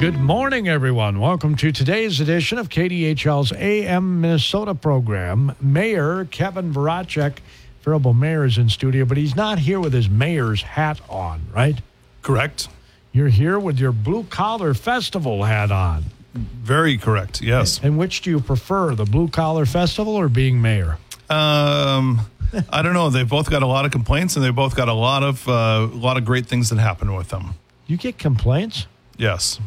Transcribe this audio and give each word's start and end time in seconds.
Good 0.00 0.16
morning, 0.20 0.68
everyone. 0.68 1.18
Welcome 1.18 1.56
to 1.56 1.72
today's 1.72 2.20
edition 2.20 2.56
of 2.58 2.68
KDHL's 2.68 3.52
AM 3.52 4.20
Minnesota 4.20 4.72
program. 4.72 5.56
Mayor 5.60 6.26
Kevin 6.26 6.72
Voracek, 6.72 7.38
Faribault 7.80 8.14
Mayor, 8.14 8.44
is 8.44 8.58
in 8.58 8.68
studio, 8.68 9.04
but 9.04 9.16
he's 9.16 9.34
not 9.34 9.58
here 9.58 9.80
with 9.80 9.92
his 9.92 10.08
mayor's 10.08 10.62
hat 10.62 11.00
on, 11.08 11.42
right? 11.52 11.80
Correct. 12.22 12.68
You're 13.12 13.28
here 13.28 13.58
with 13.58 13.80
your 13.80 13.90
Blue 13.90 14.22
Collar 14.22 14.72
Festival 14.72 15.42
hat 15.42 15.72
on. 15.72 16.04
Very 16.32 16.96
correct. 16.96 17.42
Yes. 17.42 17.80
And 17.82 17.98
which 17.98 18.22
do 18.22 18.30
you 18.30 18.38
prefer, 18.40 18.94
the 18.94 19.04
Blue 19.04 19.26
Collar 19.26 19.66
Festival 19.66 20.14
or 20.14 20.28
being 20.28 20.62
mayor? 20.62 20.98
Um, 21.28 22.20
I 22.70 22.82
don't 22.82 22.94
know. 22.94 23.10
They've 23.10 23.28
both 23.28 23.50
got 23.50 23.64
a 23.64 23.66
lot 23.66 23.84
of 23.84 23.90
complaints, 23.90 24.36
and 24.36 24.44
they 24.44 24.50
both 24.50 24.76
got 24.76 24.88
a 24.88 24.94
lot 24.94 25.24
of 25.24 25.48
uh, 25.48 25.88
a 25.92 25.96
lot 25.96 26.16
of 26.16 26.24
great 26.24 26.46
things 26.46 26.70
that 26.70 26.78
happen 26.78 27.14
with 27.14 27.30
them. 27.30 27.54
You 27.88 27.96
get 27.96 28.16
complaints 28.16 28.86
Yes. 29.18 29.58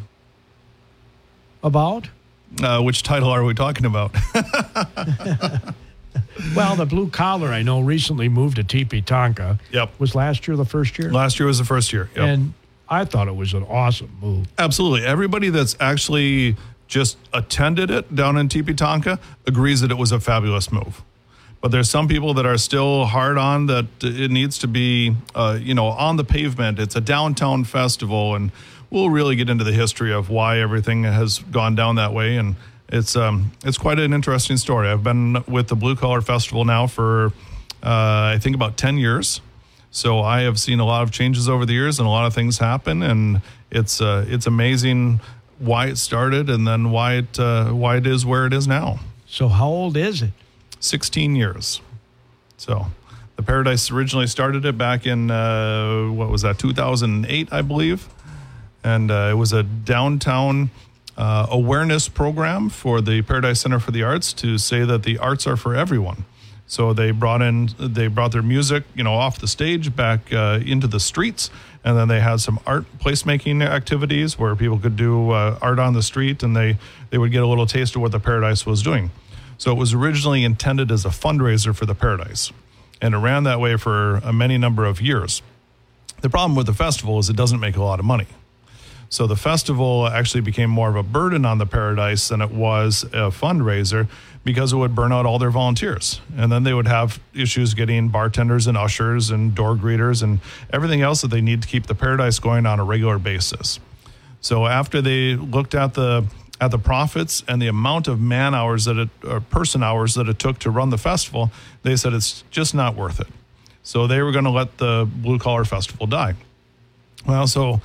About? 1.64 2.10
Uh, 2.62 2.82
which 2.82 3.04
title 3.04 3.30
are 3.30 3.44
we 3.44 3.54
talking 3.54 3.86
about? 3.86 4.16
Well, 6.56 6.76
the 6.76 6.86
Blue 6.86 7.10
Collar, 7.10 7.50
I 7.50 7.62
know, 7.62 7.80
recently 7.80 8.28
moved 8.28 8.58
to 8.58 8.64
Teepee 8.64 9.02
Tonka. 9.02 9.60
Yep. 9.72 10.00
Was 10.00 10.16
last 10.16 10.48
year 10.48 10.58
the 10.58 10.66
first 10.66 10.98
year? 10.98 11.12
Last 11.12 11.40
year 11.40 11.48
was 11.48 11.60
the 11.60 11.66
first 11.66 11.94
year. 11.94 12.10
Yep. 12.16 12.24
And 12.24 12.54
I 12.90 13.06
thought 13.06 13.28
it 13.28 13.36
was 13.36 13.54
an 13.54 13.64
awesome 13.64 14.18
move. 14.22 14.48
Absolutely. 14.58 15.06
Everybody 15.06 15.50
that's 15.50 15.76
actually 15.80 16.58
just 16.88 17.18
attended 17.34 17.90
it 17.90 18.16
down 18.16 18.38
in 18.38 18.50
Teepee 18.50 18.74
Tonka 18.74 19.20
agrees 19.48 19.82
that 19.82 19.92
it 19.92 19.98
was 19.98 20.12
a 20.12 20.20
fabulous 20.20 20.72
move. 20.72 21.02
But 21.62 21.72
there's 21.72 21.90
some 21.90 22.08
people 22.08 22.34
that 22.34 22.46
are 22.46 22.58
still 22.58 23.06
hard 23.06 23.38
on 23.38 23.68
that 23.68 23.86
it 24.02 24.32
needs 24.32 24.58
to 24.60 24.68
be, 24.68 25.16
uh, 25.36 25.60
you 25.62 25.76
know, 25.76 25.88
on 25.88 26.18
the 26.18 26.24
pavement. 26.24 26.80
It's 26.80 26.96
a 26.96 27.02
downtown 27.02 27.64
festival, 27.66 28.36
and 28.36 28.52
we'll 28.92 29.10
really 29.10 29.36
get 29.36 29.50
into 29.50 29.64
the 29.64 29.72
history 29.72 30.14
of 30.14 30.30
why 30.30 30.60
everything 30.60 31.04
has 31.04 31.40
gone 31.40 31.74
down 31.74 31.96
that 31.96 32.14
way. 32.14 32.38
And 32.38 32.56
it's 32.90 33.16
um, 33.16 33.52
it's 33.66 33.80
quite 33.80 33.98
an 33.98 34.14
interesting 34.14 34.58
story. 34.58 34.88
I've 34.88 35.04
been 35.04 35.44
with 35.48 35.68
the 35.68 35.76
Blue 35.76 35.96
Collar 35.96 36.22
Festival 36.22 36.64
now 36.66 36.86
for 36.86 37.28
uh, 37.82 38.36
I 38.36 38.38
think 38.40 38.56
about 38.56 38.78
ten 38.78 38.98
years. 38.98 39.42
So 39.90 40.20
I 40.20 40.42
have 40.42 40.60
seen 40.60 40.80
a 40.80 40.86
lot 40.86 41.02
of 41.04 41.12
changes 41.12 41.50
over 41.50 41.66
the 41.66 41.74
years, 41.74 42.00
and 42.00 42.08
a 42.08 42.12
lot 42.12 42.26
of 42.26 42.34
things 42.34 42.60
happen, 42.60 43.02
and 43.02 43.42
it's 43.72 44.00
uh, 44.00 44.26
it's 44.28 44.46
amazing 44.46 45.20
why 45.58 45.88
it 45.88 45.98
started, 45.98 46.50
and 46.50 46.68
then 46.68 46.92
why 46.92 47.16
it 47.16 47.40
uh, 47.40 47.72
why 47.72 47.98
it 47.98 48.06
is 48.06 48.26
where 48.26 48.46
it 48.46 48.54
is 48.54 48.68
now. 48.68 49.00
So, 49.26 49.48
how 49.48 49.68
old 49.68 49.98
is 49.98 50.22
it? 50.22 50.32
16 50.82 51.36
years. 51.36 51.80
So 52.58 52.88
the 53.38 53.44
Paradise 53.44 53.90
originally 53.92 54.28
started 54.28 54.66
it 54.66 54.78
back 54.78 55.06
in, 55.06 55.32
uh, 55.32 56.08
what 56.08 56.30
was 56.30 56.42
that, 56.42 56.60
2008, 56.60 57.52
I 57.52 57.62
believe. 57.62 58.08
And 58.84 59.12
uh, 59.12 59.30
it 59.32 59.36
was 59.36 59.54
a 59.54 59.64
downtown 59.64 60.72
uh, 61.18 61.48
awareness 61.50 62.10
program 62.10 62.70
for 62.70 63.02
the 63.02 63.22
Paradise 63.22 63.62
Center 63.62 63.80
for 63.80 63.92
the 63.92 64.04
Arts 64.04 64.34
to 64.34 64.58
say 64.58 64.84
that 64.86 65.04
the 65.04 65.18
arts 65.18 65.46
are 65.46 65.58
for 65.58 65.76
everyone. 65.76 66.26
So 66.68 66.94
they 66.94 67.12
brought 67.12 67.42
in, 67.42 67.70
they 67.78 68.08
brought 68.08 68.32
their 68.32 68.42
music, 68.42 68.86
you 68.96 69.04
know, 69.04 69.14
off 69.14 69.40
the 69.40 69.48
stage 69.48 69.94
back 69.94 70.32
uh, 70.32 70.62
into 70.66 70.88
the 70.88 71.02
streets, 71.02 71.50
and 71.84 71.98
then 71.98 72.08
they 72.08 72.22
had 72.22 72.40
some 72.40 72.60
art 72.66 72.86
placemaking 72.98 73.62
activities 73.62 74.40
where 74.40 74.56
people 74.56 74.80
could 74.80 74.96
do 74.96 75.32
uh, 75.32 75.60
art 75.62 75.80
on 75.80 75.94
the 75.94 76.02
street, 76.02 76.44
and 76.44 76.56
they 76.56 76.78
they 77.10 77.18
would 77.18 77.32
get 77.32 77.44
a 77.44 77.48
little 77.48 77.66
taste 77.66 77.98
of 77.98 78.02
what 78.02 78.14
the 78.14 78.22
Paradise 78.22 78.66
was 78.66 78.82
doing. 78.82 79.12
So 79.58 79.72
it 79.72 79.78
was 79.78 79.94
originally 79.94 80.46
intended 80.46 80.92
as 80.92 81.04
a 81.04 81.10
fundraiser 81.10 81.76
for 81.76 81.86
the 81.86 81.94
Paradise, 81.94 82.54
and 83.02 83.14
it 83.14 83.18
ran 83.18 83.44
that 83.44 83.60
way 83.60 83.76
for 83.76 84.16
a 84.24 84.32
many 84.32 84.58
number 84.58 84.86
of 84.86 85.02
years. 85.02 85.42
The 86.22 86.30
problem 86.30 86.56
with 86.56 86.68
the 86.68 86.74
festival 86.74 87.20
is 87.20 87.30
it 87.30 87.36
doesn't 87.36 87.60
make 87.60 87.76
a 87.76 87.84
lot 87.84 88.00
of 88.00 88.06
money. 88.06 88.28
So 89.12 89.28
the 89.28 89.36
festival 89.36 90.08
actually 90.08 90.40
became 90.40 90.70
more 90.70 90.90
of 90.90 90.96
a 90.96 91.04
burden 91.04 91.44
on 91.44 91.58
the 91.58 91.66
Paradise 91.66 92.30
than 92.30 92.42
it 92.42 92.50
was 92.50 93.04
a 93.04 93.30
fundraiser 93.30 94.08
because 94.46 94.72
it 94.72 94.78
would 94.78 94.96
burn 94.96 95.12
out 95.12 95.26
all 95.26 95.38
their 95.38 95.52
volunteers. 95.52 96.22
And 96.38 96.50
then 96.50 96.64
they 96.64 96.74
would 96.74 96.88
have 96.88 97.20
issues 97.34 97.74
getting 97.74 98.08
bartenders 98.08 98.68
and 98.68 98.78
ushers 98.78 99.30
and 99.30 99.54
door 99.54 99.76
greeters 99.76 100.24
and 100.24 100.40
everything 100.72 101.02
else 101.02 101.22
that 101.24 101.28
they 101.28 101.42
need 101.42 101.62
to 101.62 101.68
keep 101.68 101.88
the 101.88 101.94
Paradise 101.94 102.40
going 102.40 102.66
on 102.66 102.80
a 102.80 102.86
regular 102.86 103.20
basis. 103.20 103.82
So 104.40 104.66
after 104.66 105.02
they 105.02 105.36
looked 105.36 105.76
at 105.76 105.94
the 105.94 106.26
at 106.62 106.72
the 106.72 106.80
profits 106.80 107.44
and 107.50 107.62
the 107.62 107.68
amount 107.68 108.08
of 108.08 108.22
man 108.22 108.56
hours 108.56 108.86
that 108.86 108.98
it 108.98 109.10
or 109.28 109.42
person 109.42 109.84
hours 109.84 110.14
that 110.14 110.30
it 110.30 110.40
took 110.40 110.58
to 110.60 110.70
run 110.70 110.90
the 110.90 110.98
festival, 110.98 111.52
they 111.84 111.98
said 111.98 112.14
it's 112.14 112.46
just 112.50 112.74
not 112.74 112.96
worth 112.96 113.20
it. 113.20 113.28
So 113.84 114.08
they 114.08 114.22
were 114.22 114.32
going 114.32 114.46
to 114.46 114.52
let 114.52 114.78
the 114.78 115.10
blue 115.14 115.38
collar 115.38 115.66
festival 115.66 116.06
die. 116.08 116.36
Well, 117.28 117.48
so 117.48 117.82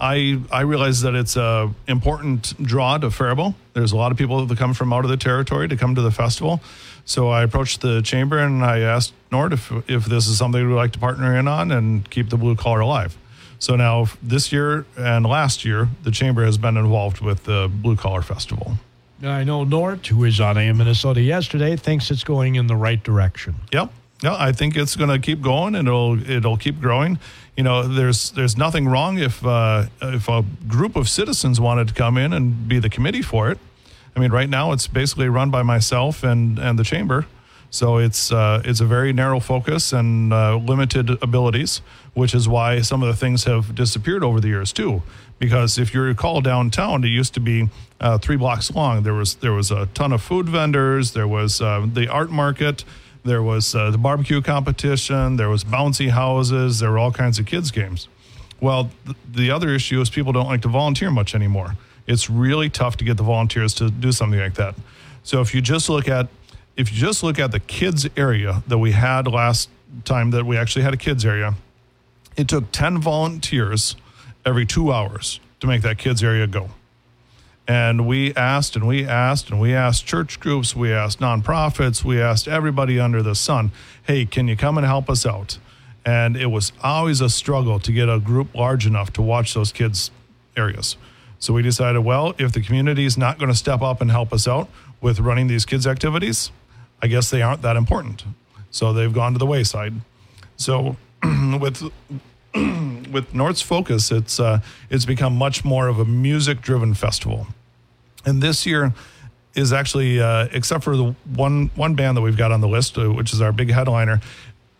I 0.00 0.40
I 0.50 0.62
realize 0.62 1.02
that 1.02 1.14
it's 1.14 1.36
a 1.36 1.72
important 1.86 2.60
draw 2.62 2.98
to 2.98 3.10
Faribault. 3.10 3.54
There's 3.74 3.92
a 3.92 3.96
lot 3.96 4.12
of 4.12 4.18
people 4.18 4.44
that 4.46 4.58
come 4.58 4.74
from 4.74 4.92
out 4.92 5.04
of 5.04 5.10
the 5.10 5.16
territory 5.16 5.68
to 5.68 5.76
come 5.76 5.94
to 5.94 6.02
the 6.02 6.10
festival. 6.10 6.60
So 7.04 7.28
I 7.28 7.42
approached 7.42 7.80
the 7.80 8.00
chamber 8.02 8.38
and 8.38 8.64
I 8.64 8.80
asked 8.80 9.12
Nort 9.30 9.52
if 9.52 9.72
if 9.88 10.06
this 10.06 10.26
is 10.26 10.38
something 10.38 10.66
we'd 10.66 10.74
like 10.74 10.92
to 10.92 10.98
partner 10.98 11.36
in 11.36 11.46
on 11.46 11.70
and 11.70 12.08
keep 12.08 12.30
the 12.30 12.36
blue 12.36 12.56
collar 12.56 12.80
alive. 12.80 13.16
So 13.58 13.76
now 13.76 14.06
this 14.22 14.52
year 14.52 14.86
and 14.96 15.26
last 15.26 15.66
year, 15.66 15.88
the 16.02 16.10
chamber 16.10 16.44
has 16.46 16.56
been 16.56 16.78
involved 16.78 17.20
with 17.20 17.44
the 17.44 17.70
blue 17.70 17.96
collar 17.96 18.22
festival. 18.22 18.78
I 19.22 19.44
know 19.44 19.64
Nort, 19.64 20.06
who 20.06 20.24
is 20.24 20.40
on 20.40 20.56
AM 20.56 20.78
Minnesota 20.78 21.20
yesterday, 21.20 21.76
thinks 21.76 22.10
it's 22.10 22.24
going 22.24 22.54
in 22.54 22.68
the 22.68 22.76
right 22.76 23.02
direction. 23.02 23.54
Yep. 23.70 23.92
Yeah, 24.22 24.36
I 24.38 24.52
think 24.52 24.76
it's 24.76 24.96
going 24.96 25.08
to 25.10 25.18
keep 25.18 25.40
going 25.40 25.74
and 25.74 25.88
it'll 25.88 26.30
it'll 26.30 26.58
keep 26.58 26.80
growing. 26.80 27.18
You 27.56 27.64
know, 27.64 27.88
there's 27.88 28.30
there's 28.32 28.56
nothing 28.56 28.86
wrong 28.86 29.18
if 29.18 29.44
uh, 29.44 29.86
if 30.02 30.28
a 30.28 30.44
group 30.68 30.96
of 30.96 31.08
citizens 31.08 31.60
wanted 31.60 31.88
to 31.88 31.94
come 31.94 32.18
in 32.18 32.32
and 32.32 32.68
be 32.68 32.78
the 32.78 32.90
committee 32.90 33.22
for 33.22 33.50
it. 33.50 33.58
I 34.14 34.20
mean, 34.20 34.30
right 34.30 34.48
now 34.48 34.72
it's 34.72 34.86
basically 34.86 35.28
run 35.28 35.50
by 35.50 35.62
myself 35.62 36.22
and 36.22 36.58
and 36.58 36.78
the 36.78 36.84
chamber, 36.84 37.26
so 37.70 37.96
it's 37.96 38.30
uh, 38.30 38.60
it's 38.64 38.80
a 38.80 38.84
very 38.84 39.12
narrow 39.12 39.40
focus 39.40 39.92
and 39.92 40.32
uh, 40.32 40.56
limited 40.56 41.10
abilities, 41.22 41.80
which 42.12 42.34
is 42.34 42.46
why 42.48 42.82
some 42.82 43.02
of 43.02 43.08
the 43.08 43.16
things 43.16 43.44
have 43.44 43.74
disappeared 43.74 44.22
over 44.22 44.40
the 44.40 44.48
years 44.48 44.72
too. 44.72 45.02
Because 45.38 45.78
if 45.78 45.94
you 45.94 46.02
recall 46.02 46.42
downtown, 46.42 47.04
it 47.04 47.08
used 47.08 47.32
to 47.34 47.40
be 47.40 47.70
uh, 48.00 48.18
three 48.18 48.36
blocks 48.36 48.70
long. 48.70 49.02
There 49.02 49.14
was 49.14 49.36
there 49.36 49.52
was 49.52 49.70
a 49.70 49.86
ton 49.86 50.12
of 50.12 50.20
food 50.20 50.48
vendors. 50.48 51.12
There 51.12 51.28
was 51.28 51.62
uh, 51.62 51.86
the 51.90 52.08
art 52.08 52.30
market. 52.30 52.84
There 53.24 53.42
was 53.42 53.74
uh, 53.74 53.90
the 53.90 53.98
barbecue 53.98 54.40
competition. 54.40 55.36
There 55.36 55.48
was 55.48 55.64
bouncy 55.64 56.10
houses. 56.10 56.78
There 56.78 56.90
were 56.90 56.98
all 56.98 57.12
kinds 57.12 57.38
of 57.38 57.46
kids 57.46 57.70
games. 57.70 58.08
Well, 58.60 58.90
th- 59.04 59.16
the 59.30 59.50
other 59.50 59.70
issue 59.70 60.00
is 60.00 60.10
people 60.10 60.32
don't 60.32 60.46
like 60.46 60.62
to 60.62 60.68
volunteer 60.68 61.10
much 61.10 61.34
anymore. 61.34 61.76
It's 62.06 62.30
really 62.30 62.70
tough 62.70 62.96
to 62.98 63.04
get 63.04 63.16
the 63.16 63.22
volunteers 63.22 63.74
to 63.74 63.90
do 63.90 64.12
something 64.12 64.40
like 64.40 64.54
that. 64.54 64.74
So 65.22 65.40
if 65.40 65.54
you 65.54 65.60
just 65.60 65.88
look 65.88 66.08
at 66.08 66.28
if 66.76 66.92
you 66.92 66.98
just 66.98 67.22
look 67.22 67.38
at 67.38 67.52
the 67.52 67.60
kids 67.60 68.08
area 68.16 68.62
that 68.66 68.78
we 68.78 68.92
had 68.92 69.26
last 69.26 69.68
time 70.04 70.30
that 70.30 70.46
we 70.46 70.56
actually 70.56 70.82
had 70.82 70.94
a 70.94 70.96
kids 70.96 71.26
area, 71.26 71.54
it 72.36 72.48
took 72.48 72.72
10 72.72 72.98
volunteers 72.98 73.96
every 74.46 74.64
2 74.64 74.90
hours 74.90 75.40
to 75.58 75.66
make 75.66 75.82
that 75.82 75.98
kids 75.98 76.22
area 76.22 76.46
go. 76.46 76.70
And 77.70 78.04
we 78.04 78.34
asked 78.34 78.74
and 78.74 78.84
we 78.84 79.06
asked 79.06 79.48
and 79.48 79.60
we 79.60 79.76
asked 79.76 80.04
church 80.04 80.40
groups, 80.40 80.74
we 80.74 80.92
asked 80.92 81.20
nonprofits, 81.20 82.02
we 82.02 82.20
asked 82.20 82.48
everybody 82.48 82.98
under 82.98 83.22
the 83.22 83.36
sun, 83.36 83.70
hey, 84.02 84.26
can 84.26 84.48
you 84.48 84.56
come 84.56 84.76
and 84.76 84.84
help 84.84 85.08
us 85.08 85.24
out? 85.24 85.56
And 86.04 86.36
it 86.36 86.46
was 86.46 86.72
always 86.82 87.20
a 87.20 87.30
struggle 87.30 87.78
to 87.78 87.92
get 87.92 88.08
a 88.08 88.18
group 88.18 88.56
large 88.56 88.88
enough 88.88 89.12
to 89.12 89.22
watch 89.22 89.54
those 89.54 89.70
kids' 89.70 90.10
areas. 90.56 90.96
So 91.38 91.54
we 91.54 91.62
decided, 91.62 92.00
well, 92.00 92.34
if 92.38 92.50
the 92.50 92.60
community 92.60 93.04
is 93.04 93.16
not 93.16 93.38
going 93.38 93.52
to 93.52 93.56
step 93.56 93.82
up 93.82 94.00
and 94.00 94.10
help 94.10 94.32
us 94.32 94.48
out 94.48 94.68
with 95.00 95.20
running 95.20 95.46
these 95.46 95.64
kids' 95.64 95.86
activities, 95.86 96.50
I 97.00 97.06
guess 97.06 97.30
they 97.30 97.40
aren't 97.40 97.62
that 97.62 97.76
important. 97.76 98.24
So 98.72 98.92
they've 98.92 99.14
gone 99.14 99.34
to 99.34 99.38
the 99.38 99.46
wayside. 99.46 99.94
So 100.56 100.96
with 101.22 101.84
with 102.52 103.32
Nort's 103.32 103.62
focus, 103.62 104.10
it's 104.10 104.40
uh, 104.40 104.58
it's 104.90 105.04
become 105.04 105.36
much 105.36 105.64
more 105.64 105.86
of 105.86 106.00
a 106.00 106.04
music-driven 106.04 106.94
festival. 106.94 107.46
And 108.24 108.42
this 108.42 108.66
year 108.66 108.92
is 109.54 109.72
actually, 109.72 110.20
uh, 110.20 110.48
except 110.52 110.84
for 110.84 110.96
the 110.96 111.14
one 111.34 111.70
one 111.74 111.94
band 111.94 112.16
that 112.16 112.20
we've 112.20 112.36
got 112.36 112.52
on 112.52 112.60
the 112.60 112.68
list, 112.68 112.96
uh, 112.98 113.10
which 113.12 113.32
is 113.32 113.40
our 113.40 113.52
big 113.52 113.70
headliner, 113.70 114.20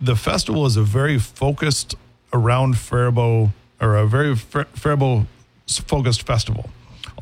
the 0.01 0.17
festival 0.17 0.67
is 0.67 0.77
a 0.77 0.83
very 0.83 1.19
focused 1.19 1.95
around 2.33 2.79
Faribault 2.79 3.51
or 3.81 3.97
a 3.97 4.07
very 4.07 4.37
Far- 4.37 4.67
Faribault 4.75 5.27
focused 5.69 6.23
festival. 6.27 6.71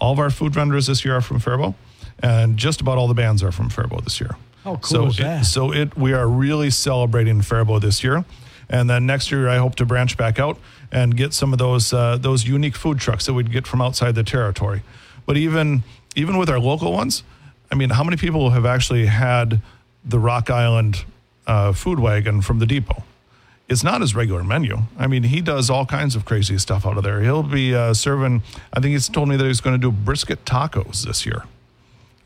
All 0.01 0.13
of 0.13 0.19
our 0.19 0.31
food 0.31 0.53
vendors 0.55 0.87
this 0.87 1.05
year 1.05 1.17
are 1.17 1.21
from 1.21 1.39
Faribault, 1.39 1.75
and 2.21 2.57
just 2.57 2.81
about 2.81 2.99
all 2.99 3.09
the 3.09 3.15
bands 3.15 3.43
are 3.43 3.53
from 3.53 3.69
Faribault 3.71 4.05
this 4.05 4.21
year. 4.21 4.37
How 4.65 4.77
cool 4.77 4.83
so 4.83 5.07
is 5.07 5.19
it- 5.19 5.23
so 5.45 5.73
it 5.73 5.97
we 5.97 6.13
are 6.13 6.29
really 6.29 6.71
celebrating 6.71 7.41
Faribault 7.43 7.81
this 7.81 8.03
year, 8.05 8.25
and 8.69 8.91
then 8.91 9.07
next 9.07 9.31
year 9.31 9.49
I 9.49 9.57
hope 9.57 9.75
to 9.77 9.87
branch 9.87 10.17
back 10.17 10.39
out 10.39 10.59
and 10.93 11.17
get 11.17 11.33
some 11.33 11.53
of 11.53 11.59
those 11.59 11.93
uh, 11.93 12.19
those 12.19 12.47
unique 12.47 12.77
food 12.77 12.99
trucks 12.99 13.25
that 13.27 13.35
we'd 13.35 13.51
get 13.53 13.67
from 13.67 13.81
outside 13.81 14.15
the 14.15 14.25
territory. 14.25 14.83
But 15.27 15.37
even 15.37 15.83
even 16.19 16.37
with 16.37 16.51
our 16.51 16.59
local 16.59 16.93
ones, 16.93 17.23
I 17.71 17.77
mean, 17.77 17.91
how 17.91 18.03
many 18.03 18.17
people 18.17 18.51
have 18.51 18.67
actually 18.67 19.07
had 19.07 19.63
the 20.05 20.19
Rock 20.19 20.51
Island 20.51 21.05
uh, 21.47 21.73
food 21.73 22.01
wagon 22.01 22.43
from 22.43 22.59
the 22.59 22.67
depot? 22.67 23.05
It's 23.69 23.85
not 23.85 24.01
his 24.01 24.15
regular 24.15 24.43
menu. 24.43 24.79
I 24.99 25.07
mean, 25.07 25.23
he 25.23 25.41
does 25.41 25.71
all 25.71 25.87
kinds 25.87 26.17
of 26.17 26.25
crazy 26.25 26.59
stuff 26.59 26.87
out 26.87 26.97
of 26.97 27.05
there. 27.05 27.21
He'll 27.21 27.43
be 27.43 27.75
uh, 27.75 27.95
serving. 27.95 28.43
I 28.73 28.81
think 28.81 28.93
he's 28.93 29.09
told 29.09 29.29
me 29.29 29.37
that 29.37 29.47
he's 29.47 29.61
going 29.61 29.79
to 29.79 29.81
do 29.81 29.93
brisket 29.93 30.45
tacos 30.45 31.05
this 31.05 31.25
year. 31.25 31.45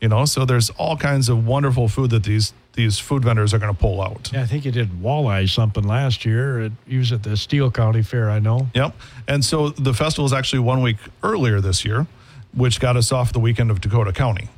You 0.01 0.09
know, 0.09 0.25
so 0.25 0.43
there's 0.43 0.69
all 0.71 0.97
kinds 0.97 1.29
of 1.29 1.45
wonderful 1.45 1.87
food 1.87 2.09
that 2.09 2.23
these 2.23 2.53
these 2.73 2.97
food 2.97 3.23
vendors 3.23 3.53
are 3.53 3.59
going 3.59 3.73
to 3.73 3.79
pull 3.79 4.01
out. 4.01 4.31
Yeah, 4.33 4.41
I 4.41 4.45
think 4.47 4.65
you 4.65 4.71
did 4.71 4.89
walleye 4.89 5.47
something 5.47 5.83
last 5.83 6.25
year. 6.25 6.61
It, 6.61 6.71
he 6.87 6.97
was 6.97 7.11
at 7.11 7.21
the 7.21 7.37
Steele 7.37 7.69
County 7.69 8.01
Fair, 8.01 8.31
I 8.31 8.39
know. 8.39 8.67
Yep. 8.73 8.95
And 9.27 9.45
so 9.45 9.69
the 9.69 9.93
festival 9.93 10.25
is 10.25 10.33
actually 10.33 10.59
one 10.59 10.81
week 10.81 10.97
earlier 11.21 11.61
this 11.61 11.85
year, 11.85 12.07
which 12.53 12.79
got 12.79 12.97
us 12.97 13.11
off 13.11 13.33
the 13.33 13.39
weekend 13.39 13.71
of 13.71 13.81
Dakota 13.81 14.13
County. 14.13 14.49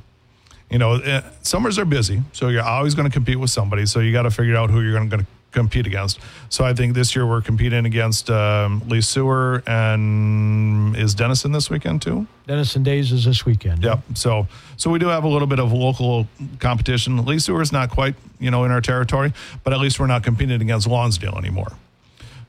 You 0.70 0.78
know, 0.78 0.94
eh, 0.94 1.22
summers 1.42 1.78
are 1.78 1.84
busy, 1.84 2.22
so 2.32 2.48
you're 2.48 2.62
always 2.62 2.94
going 2.94 3.08
to 3.08 3.12
compete 3.12 3.38
with 3.38 3.50
somebody. 3.50 3.86
So 3.86 4.00
you 4.00 4.12
got 4.12 4.22
to 4.22 4.30
figure 4.30 4.56
out 4.56 4.70
who 4.70 4.80
you're 4.80 4.92
going 4.92 5.10
to 5.10 5.26
compete 5.56 5.86
against. 5.86 6.20
So 6.50 6.64
I 6.64 6.74
think 6.74 6.94
this 6.94 7.16
year 7.16 7.26
we're 7.26 7.40
competing 7.40 7.86
against 7.86 8.28
um, 8.30 8.82
Le 8.88 9.00
Sueur 9.00 9.62
and 9.66 10.94
is 10.96 11.14
Dennison 11.14 11.52
this 11.52 11.70
weekend 11.70 12.02
too? 12.02 12.26
Dennison 12.46 12.82
Days 12.82 13.10
is 13.10 13.24
this 13.24 13.46
weekend. 13.46 13.82
Yep. 13.82 14.00
So 14.14 14.46
so 14.76 14.90
we 14.90 14.98
do 14.98 15.06
have 15.06 15.24
a 15.24 15.28
little 15.28 15.48
bit 15.48 15.58
of 15.58 15.72
local 15.72 16.28
competition. 16.58 17.24
Le 17.24 17.40
Sueur 17.40 17.62
is 17.62 17.72
not 17.72 17.90
quite 17.90 18.14
you 18.38 18.50
know 18.50 18.64
in 18.64 18.70
our 18.70 18.82
territory, 18.82 19.32
but 19.64 19.72
at 19.72 19.80
least 19.80 19.98
we're 19.98 20.06
not 20.06 20.22
competing 20.22 20.60
against 20.60 20.86
Lonsdale 20.86 21.38
anymore. 21.38 21.72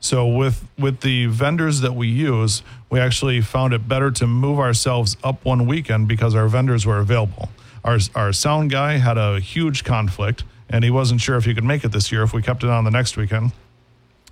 So 0.00 0.26
with 0.26 0.64
with 0.78 1.00
the 1.00 1.26
vendors 1.26 1.80
that 1.80 1.94
we 1.94 2.08
use, 2.08 2.62
we 2.90 3.00
actually 3.00 3.40
found 3.40 3.74
it 3.74 3.88
better 3.88 4.10
to 4.12 4.26
move 4.26 4.58
ourselves 4.58 5.16
up 5.24 5.44
one 5.44 5.66
weekend 5.66 6.08
because 6.08 6.34
our 6.34 6.48
vendors 6.48 6.86
were 6.86 6.98
available. 6.98 7.48
Our 7.84 7.98
our 8.14 8.32
sound 8.32 8.70
guy 8.70 8.98
had 8.98 9.18
a 9.18 9.40
huge 9.40 9.84
conflict, 9.84 10.44
and 10.68 10.84
he 10.84 10.90
wasn't 10.90 11.20
sure 11.20 11.36
if 11.36 11.44
he 11.44 11.54
could 11.54 11.64
make 11.64 11.84
it 11.84 11.92
this 11.92 12.12
year 12.12 12.22
if 12.22 12.32
we 12.32 12.42
kept 12.42 12.62
it 12.62 12.70
on 12.70 12.84
the 12.84 12.90
next 12.90 13.16
weekend. 13.16 13.52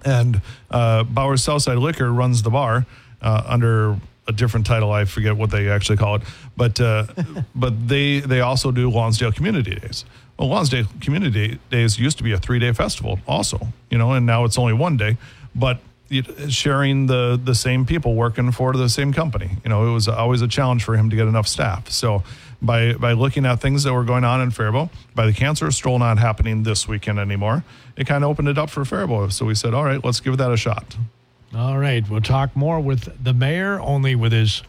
And 0.05 0.41
uh, 0.71 1.03
Bauer 1.03 1.37
Southside 1.37 1.79
Liquor 1.79 2.13
runs 2.13 2.43
the 2.43 2.51
bar 2.51 2.87
uh, 3.21 3.43
under 3.47 3.97
a 4.29 4.33
different 4.33 4.67
title. 4.67 4.93
I 4.93 5.05
forget 5.05 5.37
what 5.37 5.51
they 5.51 5.69
actually 5.69 5.97
call 5.97 6.17
it, 6.17 6.23
but 6.57 6.81
uh, 6.81 7.07
but 7.55 7.89
they 7.89 8.21
they 8.21 8.41
also 8.41 8.71
do 8.71 8.89
Lonsdale 8.91 9.33
Community 9.33 9.75
Days. 9.75 10.05
Well, 10.39 10.49
Lonsdale 10.49 10.87
Community 11.01 11.59
Days 11.71 11.99
used 11.99 12.19
to 12.19 12.25
be 12.25 12.33
a 12.33 12.39
three 12.39 12.59
day 12.59 12.73
festival, 12.73 13.19
also, 13.27 13.69
you 13.91 13.99
know, 13.99 14.13
and 14.13 14.27
now 14.27 14.45
it's 14.45 14.59
only 14.59 14.75
one 14.75 14.97
day. 14.97 15.17
But 15.59 15.81
sharing 16.49 17.07
the 17.07 17.41
the 17.43 17.55
same 17.55 17.85
people 17.85 18.15
working 18.15 18.53
for 18.53 18.73
the 18.75 18.89
same 18.89 19.13
company, 19.13 19.57
you 19.65 19.71
know, 19.71 19.89
it 19.89 19.93
was 19.93 20.07
always 20.07 20.43
a 20.43 20.49
challenge 20.49 20.85
for 20.85 20.97
him 20.97 21.11
to 21.11 21.17
get 21.17 21.27
enough 21.27 21.49
staff. 21.49 21.91
So 21.91 22.23
by 22.63 22.93
by 22.93 23.13
looking 23.13 23.45
at 23.47 23.61
things 23.61 23.83
that 23.85 23.93
were 23.93 24.05
going 24.05 24.25
on 24.25 24.41
in 24.41 24.51
Faribault, 24.51 24.91
by 25.15 25.27
the 25.27 25.33
cancer 25.33 25.71
stroll 25.71 25.99
not 25.99 26.19
happening 26.19 26.63
this 26.63 26.87
weekend 26.87 27.19
anymore, 27.19 27.65
it 27.97 28.07
kind 28.07 28.23
of 28.23 28.31
opened 28.31 28.49
it 28.49 28.59
up 28.59 28.71
for 28.71 28.85
Faribault. 28.85 29.33
So 29.33 29.47
we 29.47 29.55
said, 29.55 29.75
all 29.75 29.85
right, 29.85 30.05
let's 30.05 30.21
give 30.21 30.37
that 30.37 30.53
a 30.53 30.57
shot. 30.57 30.97
All 31.55 31.79
right, 31.79 32.09
we'll 32.09 32.21
talk 32.21 32.55
more 32.55 32.79
with 32.79 33.25
the 33.25 33.33
mayor, 33.33 33.81
only 33.81 34.15
with 34.15 34.33
his 34.33 34.63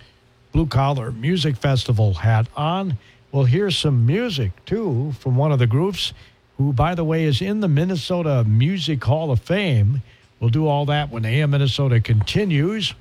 Blue 0.53 0.67
Collar 0.67 1.11
Music 1.11 1.57
Festival 1.57 2.13
hat 2.13 2.47
on. 2.55 2.97
We'll 3.31 3.45
hear 3.45 3.69
some 3.71 4.05
music, 4.05 4.51
too, 4.65 5.13
from 5.19 5.35
one 5.35 5.51
of 5.51 5.59
the 5.59 5.67
groups 5.67 6.13
who, 6.57 6.71
by 6.71 6.95
the 6.95 7.03
way, 7.03 7.25
is 7.25 7.41
in 7.41 7.59
the 7.59 7.67
Minnesota 7.67 8.45
Music 8.45 9.03
Hall 9.03 9.31
of 9.31 9.41
Fame. 9.41 10.01
We'll 10.39 10.49
do 10.49 10.67
all 10.67 10.85
that 10.85 11.09
when 11.09 11.25
AM 11.25 11.51
Minnesota 11.51 11.99
continues. 11.99 12.93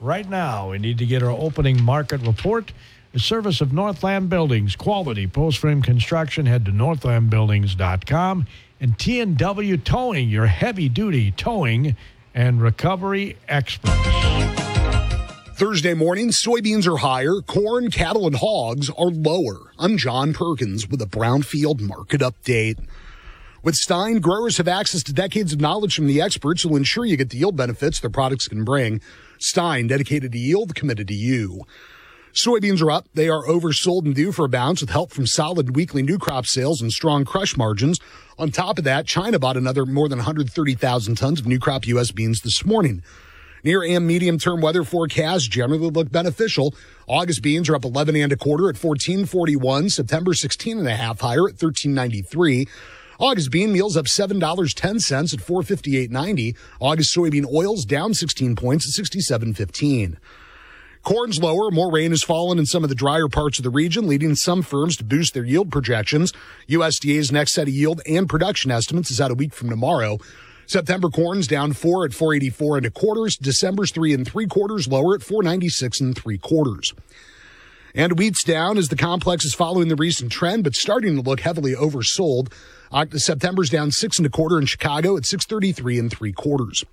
Right 0.00 0.28
now, 0.28 0.70
we 0.70 0.78
need 0.78 0.98
to 0.98 1.06
get 1.06 1.22
our 1.22 1.30
opening 1.30 1.82
market 1.82 2.20
report. 2.22 2.72
The 3.12 3.20
service 3.20 3.60
of 3.60 3.72
Northland 3.72 4.30
Buildings, 4.30 4.76
quality 4.76 5.26
post 5.26 5.58
frame 5.58 5.82
construction. 5.82 6.46
Head 6.46 6.64
to 6.66 6.70
northlandbuildings.com 6.70 8.46
and 8.80 8.96
TNW 8.96 9.84
Towing, 9.84 10.28
your 10.28 10.46
heavy 10.46 10.88
duty 10.88 11.32
towing 11.32 11.96
and 12.34 12.62
recovery 12.62 13.36
experts. 13.48 13.96
Thursday 15.56 15.92
morning, 15.92 16.28
soybeans 16.28 16.86
are 16.86 16.96
higher, 16.96 17.42
corn, 17.42 17.90
cattle, 17.90 18.26
and 18.26 18.36
hogs 18.36 18.88
are 18.88 19.10
lower. 19.10 19.72
I'm 19.78 19.98
John 19.98 20.32
Perkins 20.32 20.88
with 20.88 21.02
a 21.02 21.06
Brownfield 21.06 21.80
market 21.82 22.22
update. 22.22 22.78
With 23.62 23.74
Stine, 23.74 24.20
growers 24.20 24.56
have 24.56 24.68
access 24.68 25.02
to 25.02 25.12
decades 25.12 25.52
of 25.52 25.60
knowledge 25.60 25.94
from 25.94 26.06
the 26.06 26.22
experts 26.22 26.62
who 26.62 26.70
will 26.70 26.78
ensure 26.78 27.04
you 27.04 27.18
get 27.18 27.28
the 27.28 27.36
yield 27.36 27.56
benefits 27.56 28.00
their 28.00 28.08
products 28.08 28.48
can 28.48 28.64
bring. 28.64 29.02
Stine, 29.38 29.86
dedicated 29.86 30.32
to 30.32 30.38
yield, 30.38 30.74
committed 30.74 31.08
to 31.08 31.14
you. 31.14 31.60
Soybeans 32.32 32.80
are 32.80 32.90
up. 32.90 33.06
They 33.12 33.28
are 33.28 33.44
oversold 33.44 34.06
and 34.06 34.14
due 34.14 34.32
for 34.32 34.46
a 34.46 34.48
bounce 34.48 34.80
with 34.80 34.88
help 34.88 35.12
from 35.12 35.26
solid 35.26 35.76
weekly 35.76 36.02
new 36.02 36.16
crop 36.16 36.46
sales 36.46 36.80
and 36.80 36.90
strong 36.90 37.26
crush 37.26 37.54
margins. 37.54 38.00
On 38.38 38.50
top 38.50 38.78
of 38.78 38.84
that, 38.84 39.06
China 39.06 39.38
bought 39.38 39.58
another 39.58 39.84
more 39.84 40.08
than 40.08 40.20
130,000 40.20 41.14
tons 41.16 41.40
of 41.40 41.46
new 41.46 41.58
crop 41.58 41.86
U.S. 41.86 42.12
beans 42.12 42.40
this 42.40 42.64
morning. 42.64 43.02
Near 43.62 43.82
and 43.82 44.06
medium 44.06 44.38
term 44.38 44.62
weather 44.62 44.84
forecasts 44.84 45.46
generally 45.46 45.90
look 45.90 46.10
beneficial. 46.10 46.74
August 47.06 47.42
beans 47.42 47.68
are 47.68 47.76
up 47.76 47.84
11 47.84 48.16
and 48.16 48.32
a 48.32 48.36
quarter 48.36 48.70
at 48.70 48.82
1441. 48.82 49.90
September 49.90 50.32
16 50.32 50.78
and 50.78 50.88
a 50.88 50.96
half 50.96 51.20
higher 51.20 51.46
at 51.46 51.60
1393. 51.60 52.66
August 53.20 53.50
bean 53.50 53.70
meals 53.70 53.98
up 53.98 54.06
$7.10 54.06 54.40
at 54.40 55.40
458.90. 55.40 56.56
August 56.80 57.14
soybean 57.14 57.46
oils 57.52 57.84
down 57.84 58.14
16 58.14 58.56
points 58.56 58.98
at 58.98 59.04
67.15. 59.04 60.16
Corn's 61.02 61.38
lower. 61.38 61.70
More 61.70 61.92
rain 61.92 62.12
has 62.12 62.22
fallen 62.22 62.58
in 62.58 62.64
some 62.64 62.82
of 62.82 62.88
the 62.88 62.94
drier 62.94 63.28
parts 63.28 63.58
of 63.58 63.62
the 63.62 63.70
region, 63.70 64.06
leading 64.06 64.34
some 64.34 64.62
firms 64.62 64.96
to 64.96 65.04
boost 65.04 65.34
their 65.34 65.44
yield 65.44 65.70
projections. 65.70 66.32
USDA's 66.68 67.30
next 67.30 67.52
set 67.52 67.68
of 67.68 67.74
yield 67.74 68.00
and 68.06 68.26
production 68.26 68.70
estimates 68.70 69.10
is 69.10 69.20
out 69.20 69.30
a 69.30 69.34
week 69.34 69.52
from 69.52 69.68
tomorrow. 69.68 70.18
September 70.66 71.10
corn's 71.10 71.46
down 71.46 71.74
four 71.74 72.06
at 72.06 72.14
484 72.14 72.78
and 72.78 72.86
a 72.86 72.90
quarters. 72.90 73.36
December's 73.36 73.90
three 73.90 74.14
and 74.14 74.26
three 74.26 74.46
quarters 74.46 74.88
lower 74.88 75.14
at 75.14 75.22
496 75.22 76.00
and 76.00 76.16
three 76.16 76.38
quarters. 76.38 76.94
And 77.94 78.16
wheat's 78.18 78.44
down 78.44 78.78
as 78.78 78.88
the 78.88 78.96
complex 78.96 79.44
is 79.44 79.54
following 79.54 79.88
the 79.88 79.96
recent 79.96 80.30
trend, 80.30 80.64
but 80.64 80.74
starting 80.74 81.16
to 81.16 81.22
look 81.22 81.40
heavily 81.40 81.74
oversold. 81.74 82.52
September's 83.16 83.70
down 83.70 83.90
six 83.90 84.18
and 84.18 84.26
a 84.26 84.30
quarter 84.30 84.58
in 84.58 84.66
Chicago 84.66 85.16
at 85.16 85.24
633 85.26 85.98
and 85.98 86.10
three 86.10 86.32
quarters. 86.32 86.84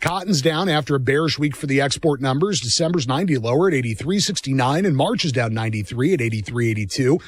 Cotton's 0.00 0.42
down 0.42 0.68
after 0.68 0.94
a 0.94 1.00
bearish 1.00 1.38
week 1.38 1.56
for 1.56 1.66
the 1.66 1.80
export 1.80 2.20
numbers. 2.20 2.60
December's 2.60 3.08
90 3.08 3.38
lower 3.38 3.68
at 3.68 3.74
83.69 3.74 4.86
and 4.86 4.96
March 4.96 5.24
is 5.24 5.32
down 5.32 5.54
93 5.54 6.14
at 6.14 6.20
83.82. 6.20 7.20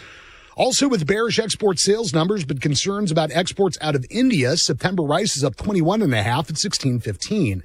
Also 0.57 0.89
with 0.89 1.07
bearish 1.07 1.39
export 1.39 1.79
sales 1.79 2.13
numbers, 2.13 2.45
but 2.45 2.61
concerns 2.61 3.11
about 3.11 3.31
exports 3.33 3.79
out 3.81 3.97
of 3.97 4.05
India, 4.11 4.57
September 4.57 5.03
rice 5.03 5.37
is 5.37 5.43
up 5.43 5.57
21 5.57 6.03
and 6.03 6.15
a 6.15 6.23
half 6.23 6.51
at 6.51 6.57
16.15. 6.57 7.63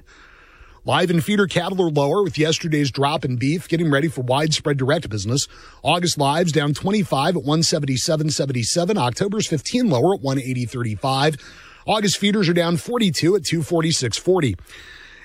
Live 0.86 1.10
and 1.10 1.24
feeder 1.24 1.48
cattle 1.48 1.82
are 1.82 1.90
lower 1.90 2.22
with 2.22 2.38
yesterday's 2.38 2.92
drop 2.92 3.24
in 3.24 3.38
beef, 3.38 3.66
getting 3.66 3.90
ready 3.90 4.06
for 4.06 4.20
widespread 4.20 4.76
direct 4.76 5.10
business. 5.10 5.48
August 5.82 6.16
lives 6.16 6.52
down 6.52 6.74
25 6.74 7.38
at 7.38 7.42
177.77. 7.42 8.96
October's 8.96 9.48
15 9.48 9.90
lower 9.90 10.14
at 10.14 10.20
180.35. 10.20 11.42
August 11.86 12.18
feeders 12.18 12.48
are 12.48 12.54
down 12.54 12.76
42 12.76 13.34
at 13.34 13.42
246.40. 13.42 14.56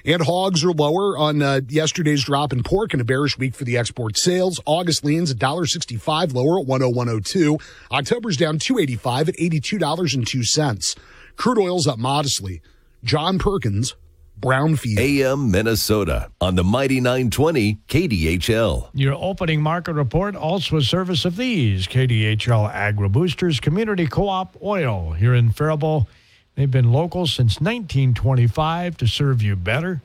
And 0.04 0.24
hogs 0.24 0.64
are 0.64 0.72
lower 0.72 1.16
on 1.16 1.44
uh, 1.44 1.62
yesterday's 1.70 2.24
drop 2.24 2.52
in 2.52 2.64
pork 2.64 2.94
and 2.94 3.02
a 3.02 3.06
bearish 3.06 3.38
week 3.38 3.54
for 3.54 3.64
the 3.64 3.78
export 3.78 4.18
sales. 4.18 4.60
August 4.66 5.06
leans 5.06 5.32
$1.65 5.32 6.34
lower 6.34 6.60
at 6.60 6.66
101.02. 6.66 7.62
October's 7.92 8.36
down 8.36 8.58
285 8.58 9.30
at 9.30 9.36
$82.02. 9.36 10.98
Crude 11.36 11.60
oil's 11.60 11.86
up 11.86 12.00
modestly. 12.00 12.64
John 13.04 13.38
Perkins, 13.38 13.96
Brownfield. 14.42 14.98
AM 14.98 15.52
Minnesota 15.52 16.32
on 16.42 16.56
the 16.56 16.64
Mighty 16.64 17.00
920 17.00 17.80
KDHL. 17.88 18.90
Your 18.94 19.14
opening 19.14 19.62
market 19.62 19.94
report 19.94 20.36
also 20.36 20.78
a 20.78 20.82
service 20.82 21.26
of 21.26 21.36
these 21.38 21.88
KDHL 21.88 22.70
Agri 22.74 23.08
Boosters 23.08 23.60
Community 23.60 24.08
Co 24.08 24.28
op 24.28 24.58
Oil 24.64 25.12
here 25.12 25.36
in 25.36 25.52
Faribault. 25.52 26.08
They've 26.56 26.70
been 26.70 26.92
local 26.92 27.28
since 27.28 27.62
1925 27.62 28.98
to 28.98 29.08
serve 29.08 29.42
you 29.42 29.56
better. 29.56 30.02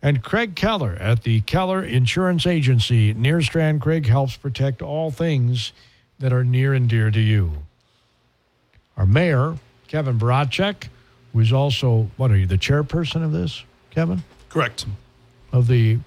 And 0.00 0.22
Craig 0.22 0.54
Keller 0.54 0.96
at 1.00 1.24
the 1.24 1.40
Keller 1.42 1.82
Insurance 1.82 2.46
Agency 2.46 3.12
Nerstrand 3.14 3.80
Craig 3.80 4.06
helps 4.06 4.36
protect 4.36 4.80
all 4.80 5.10
things 5.10 5.72
that 6.18 6.32
are 6.32 6.44
near 6.44 6.72
and 6.72 6.88
dear 6.88 7.10
to 7.10 7.20
you. 7.20 7.52
Our 8.96 9.06
mayor, 9.06 9.58
Kevin 9.88 10.18
Voracek, 10.18 10.88
is 11.34 11.52
also, 11.52 12.10
what 12.16 12.30
are 12.30 12.36
you, 12.36 12.46
the 12.46 12.58
chairperson 12.58 13.22
of 13.24 13.32
this, 13.32 13.64
Kevin? 13.90 14.22
Correct. 14.48 14.86
Of 15.52 15.66
the, 15.66 15.98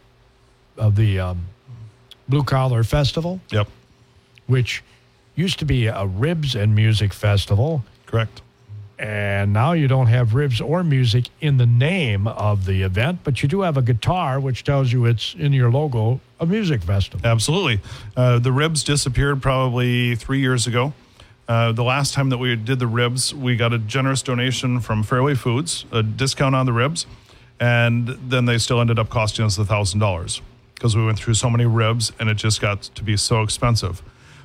of 0.78 0.96
the 0.96 1.20
um, 1.20 1.46
Blue 2.28 2.44
Collar 2.44 2.84
Festival, 2.84 3.40
Yep. 3.52 3.68
which 4.48 4.84
used 5.36 5.60
to 5.60 5.66
be 5.66 5.88
a 5.88 6.06
ribs 6.06 6.56
and 6.56 6.76
music 6.76 7.14
festival. 7.14 7.84
Correct. 8.06 8.42
And 9.00 9.52
now 9.52 9.72
you 9.72 9.88
don't 9.88 10.08
have 10.08 10.36
ribs 10.36 10.62
or 10.62 10.84
music 10.84 11.26
in 11.40 11.58
the 11.58 11.66
name 11.66 12.28
of 12.28 12.66
the 12.66 12.84
event, 12.84 13.22
but 13.24 13.42
you 13.42 13.50
do 13.50 13.62
have 13.62 13.76
a 13.76 13.82
guitar, 13.82 14.40
which 14.40 14.64
tells 14.64 14.92
you 14.94 15.06
it's 15.06 15.34
in 15.34 15.54
your 15.54 15.72
logo, 15.72 16.20
a 16.40 16.46
music 16.46 16.84
festival. 16.84 17.26
Absolutely. 17.26 17.80
Uh, 18.16 18.38
the 18.38 18.52
ribs 18.52 18.84
disappeared 18.84 19.42
probably 19.42 20.14
three 20.16 20.40
years 20.40 20.68
ago. 20.68 20.94
Uh, 21.52 21.74
the 21.74 21.84
last 21.84 22.14
time 22.14 22.30
that 22.30 22.38
we 22.38 22.56
did 22.56 22.80
the 22.80 22.88
ribs, 22.88 23.36
we 23.36 23.58
got 23.58 23.74
a 23.74 23.78
generous 23.78 24.22
donation 24.22 24.80
from 24.80 25.04
Fairway 25.04 25.36
Foods, 25.36 25.84
a 25.92 26.02
discount 26.02 26.56
on 26.56 26.66
the 26.66 26.72
ribs, 26.72 27.06
and 27.60 28.08
then 28.08 28.46
they 28.46 28.58
still 28.58 28.80
ended 28.80 28.98
up 28.98 29.10
costing 29.10 29.44
us 29.44 29.58
$1,000 29.58 30.42
because 30.74 30.96
we 30.96 31.06
went 31.06 31.20
through 31.20 31.34
so 31.34 31.50
many 31.50 31.66
ribs 31.66 32.14
and 32.22 32.30
it 32.30 32.36
just 32.36 32.62
got 32.62 32.84
to 32.84 33.04
be 33.04 33.18
so 33.18 33.42
expensive. 33.42 34.02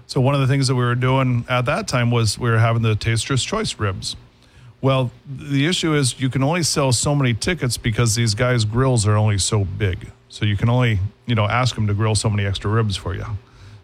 So, 0.09 0.21
one 0.21 0.35
of 0.35 0.41
the 0.41 0.49
things 0.49 0.67
that 0.67 0.75
we 0.75 0.83
were 0.83 0.97
doing 0.97 1.45
at 1.49 1.65
that 1.67 1.87
time 1.87 2.11
was 2.11 2.41
we 2.41 2.51
were 2.51 2.59
having 2.59 2.83
the 2.83 2.97
Taster's 2.97 3.45
Choice 3.45 3.79
ribs. 3.79 4.17
Well, 4.81 5.13
the 5.29 5.65
issue 5.69 5.95
is 5.95 6.21
you 6.21 6.29
can 6.29 6.43
only 6.43 6.65
sell 6.65 6.91
so 6.91 7.15
many 7.15 7.35
tickets 7.35 7.79
because 7.79 8.17
these 8.17 8.35
guys' 8.35 8.65
grills 8.65 9.07
are 9.07 9.17
only 9.17 9.39
so 9.39 9.65
big. 9.65 10.11
So 10.29 10.45
you 10.45 10.57
can 10.57 10.69
only, 10.69 10.99
you 11.27 11.37
know, 11.37 11.47
ask 11.47 11.77
them 11.77 11.87
to 11.87 11.95
grill 11.95 12.17
so 12.17 12.29
many 12.29 12.45
extra 12.45 12.69
ribs 12.69 12.97
for 12.97 13.15
you. 13.15 13.27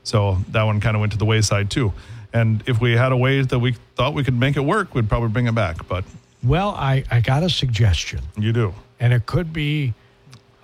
So 0.02 0.38
that 0.48 0.64
one 0.64 0.80
kind 0.80 0.96
of 0.96 1.00
went 1.00 1.12
to 1.12 1.18
the 1.18 1.24
wayside 1.24 1.70
too. 1.70 1.92
And 2.34 2.62
if 2.66 2.80
we 2.80 2.92
had 2.92 3.12
a 3.12 3.16
way 3.16 3.42
that 3.42 3.58
we 3.58 3.74
thought 3.94 4.14
we 4.14 4.24
could 4.24 4.38
make 4.38 4.56
it 4.56 4.60
work, 4.64 4.94
we'd 4.94 5.08
probably 5.08 5.28
bring 5.28 5.46
it 5.46 5.54
back. 5.54 5.86
But 5.86 6.04
Well, 6.42 6.70
I, 6.70 7.04
I 7.10 7.20
got 7.20 7.42
a 7.42 7.50
suggestion, 7.50 8.20
you 8.38 8.52
do. 8.52 8.74
and 9.00 9.12
it 9.12 9.26
could 9.26 9.52
be 9.52 9.92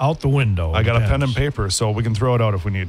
out 0.00 0.20
the 0.20 0.28
window. 0.28 0.72
I 0.72 0.82
got 0.82 0.96
a 0.96 1.00
pen 1.06 1.22
and 1.22 1.34
paper, 1.34 1.68
so 1.70 1.90
we 1.90 2.02
can 2.02 2.14
throw 2.14 2.34
it 2.34 2.40
out 2.40 2.54
if 2.54 2.64
we 2.64 2.70
need. 2.70 2.88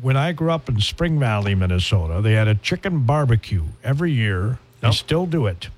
when 0.00 0.16
I 0.16 0.32
grew 0.32 0.50
up 0.50 0.68
in 0.68 0.80
Spring 0.80 1.18
Valley, 1.18 1.54
Minnesota, 1.54 2.20
they 2.22 2.32
had 2.34 2.46
a 2.48 2.54
chicken 2.54 3.00
barbecue 3.00 3.64
every 3.82 4.12
year. 4.12 4.58
They 4.80 4.88
Yep. 4.88 4.94
still 4.94 5.26
do 5.26 5.46
it. 5.46 5.68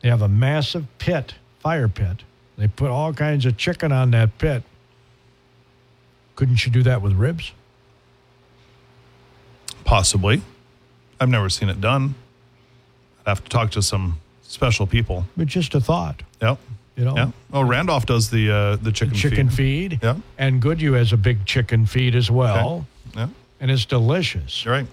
They 0.00 0.08
have 0.08 0.22
a 0.22 0.28
massive 0.28 0.86
pit, 0.98 1.34
fire 1.60 1.88
pit. 1.88 2.22
They 2.56 2.68
put 2.68 2.90
all 2.90 3.12
kinds 3.12 3.44
of 3.46 3.56
chicken 3.56 3.90
on 3.92 4.10
that 4.12 4.38
pit. 4.38 4.62
Couldn't 6.36 6.64
you 6.64 6.70
do 6.72 6.82
that 6.84 7.02
with 7.02 7.12
ribs? 7.14 7.52
Possibly. 9.84 10.42
I've 11.20 11.28
never 11.28 11.48
seen 11.50 11.68
it 11.68 11.80
done. 11.80 12.14
I'd 13.26 13.30
have 13.30 13.44
to 13.44 13.48
talk 13.50 13.70
to 13.72 13.82
some 13.82 14.18
special 14.42 14.86
people. 14.86 15.26
But 15.36 15.46
just 15.48 15.74
a 15.74 15.80
thought, 15.80 16.22
Yep. 16.40 16.58
you 16.96 17.04
know. 17.04 17.14
Yeah. 17.16 17.30
Oh, 17.52 17.62
Randolph 17.62 18.06
does 18.06 18.30
the 18.30 18.50
uh, 18.50 18.76
the 18.76 18.90
chicken 18.92 19.14
Chicken 19.14 19.50
feed. 19.50 19.92
feed. 19.92 20.00
Yeah. 20.02 20.16
And 20.38 20.60
Goodyear 20.62 20.96
has 20.96 21.12
a 21.12 21.16
big 21.16 21.44
chicken 21.44 21.86
feed 21.86 22.14
as 22.14 22.30
well. 22.30 22.86
Yeah. 23.14 23.28
And 23.60 23.70
it's 23.70 23.84
delicious. 23.84 24.64
You're 24.64 24.74
right. 24.74 24.86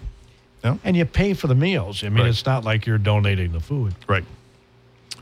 Yeah. 0.63 0.77
And 0.83 0.97
you 0.97 1.05
pay 1.05 1.33
for 1.33 1.47
the 1.47 1.55
meals. 1.55 2.03
I 2.03 2.09
mean, 2.09 2.19
Right. 2.23 2.27
it's 2.29 2.45
not 2.45 2.65
like 2.65 2.85
you're 2.85 2.97
donating 2.97 3.51
the 3.53 3.59
food. 3.61 3.93
Right. 4.07 4.25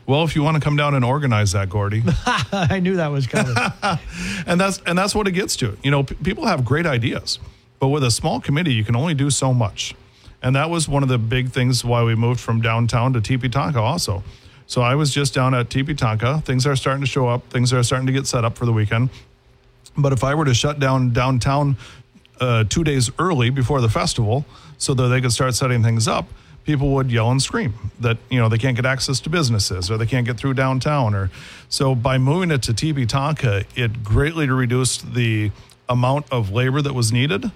Well, 0.07 0.23
if 0.23 0.35
you 0.35 0.43
want 0.43 0.55
to 0.55 0.61
come 0.61 0.75
down 0.75 0.93
and 0.95 1.03
organize 1.03 1.51
that, 1.53 1.69
Gordy, 1.69 2.03
I 2.51 2.79
knew 2.79 2.95
that 2.97 3.07
was 3.11 3.27
coming. 3.27 3.55
and 4.47 4.59
that's 4.59 4.79
and 4.87 4.97
that's 4.97 5.13
what 5.15 5.27
it 5.27 5.31
gets 5.33 5.55
to. 5.57 5.77
You 5.83 5.91
know, 5.91 6.03
p- 6.03 6.15
people 6.23 6.45
have 6.45 6.63
great 6.65 6.85
ideas, 6.87 7.39
but 7.79 7.89
with 7.89 8.03
a 8.03 8.11
small 8.11 8.39
committee, 8.39 8.73
you 8.73 8.83
can 8.83 8.95
only 8.95 9.13
do 9.13 9.29
so 9.29 9.53
much. 9.53 9.93
And 10.41 10.55
that 10.55 10.69
was 10.69 10.87
one 10.87 11.03
of 11.03 11.09
the 11.09 11.17
big 11.17 11.49
things 11.49 11.83
why 11.83 12.03
we 12.03 12.15
moved 12.15 12.39
from 12.39 12.61
downtown 12.61 13.13
to 13.13 13.21
Teepee 13.21 13.49
Tonka 13.49 13.77
also. 13.77 14.23
So 14.67 14.81
I 14.81 14.95
was 14.95 15.13
just 15.13 15.33
down 15.33 15.53
at 15.53 15.69
Teepee 15.69 15.95
Tonka. 15.95 16.43
Things 16.43 16.65
are 16.65 16.75
starting 16.75 17.01
to 17.01 17.07
show 17.07 17.27
up. 17.27 17.49
Things 17.49 17.71
are 17.73 17.83
starting 17.83 18.07
to 18.07 18.13
get 18.13 18.27
set 18.27 18.43
up 18.45 18.57
for 18.57 18.65
the 18.65 18.73
weekend. 18.73 19.09
But 19.97 20.11
if 20.11 20.23
I 20.23 20.35
were 20.35 20.45
to 20.45 20.53
shut 20.53 20.79
down 20.79 21.13
downtown 21.13 21.77
uh, 22.39 22.65
two 22.67 22.83
days 22.83 23.09
early 23.17 23.49
before 23.49 23.81
the 23.81 23.89
festival 23.89 24.45
so 24.77 24.93
that 24.93 25.07
they 25.07 25.21
could 25.21 25.31
start 25.31 25.55
setting 25.55 25.83
things 25.83 26.07
up, 26.07 26.27
people 26.65 26.89
would 26.89 27.11
yell 27.11 27.31
and 27.31 27.41
scream 27.41 27.73
that 27.99 28.17
you 28.29 28.39
know 28.39 28.49
they 28.49 28.57
can't 28.57 28.75
get 28.75 28.85
access 28.85 29.19
to 29.21 29.29
businesses 29.29 29.89
or 29.89 29.97
they 29.97 30.05
can't 30.05 30.25
get 30.25 30.37
through 30.37 30.53
downtown 30.53 31.13
or 31.13 31.29
so 31.69 31.95
by 31.95 32.17
moving 32.17 32.51
it 32.51 32.61
to 32.63 32.73
TB 32.73 33.69
it 33.75 34.03
greatly 34.03 34.49
reduced 34.49 35.13
the 35.13 35.51
amount 35.87 36.25
of 36.31 36.51
labor 36.51 36.81
that 36.81 36.93
was 36.93 37.11
needed 37.11 37.51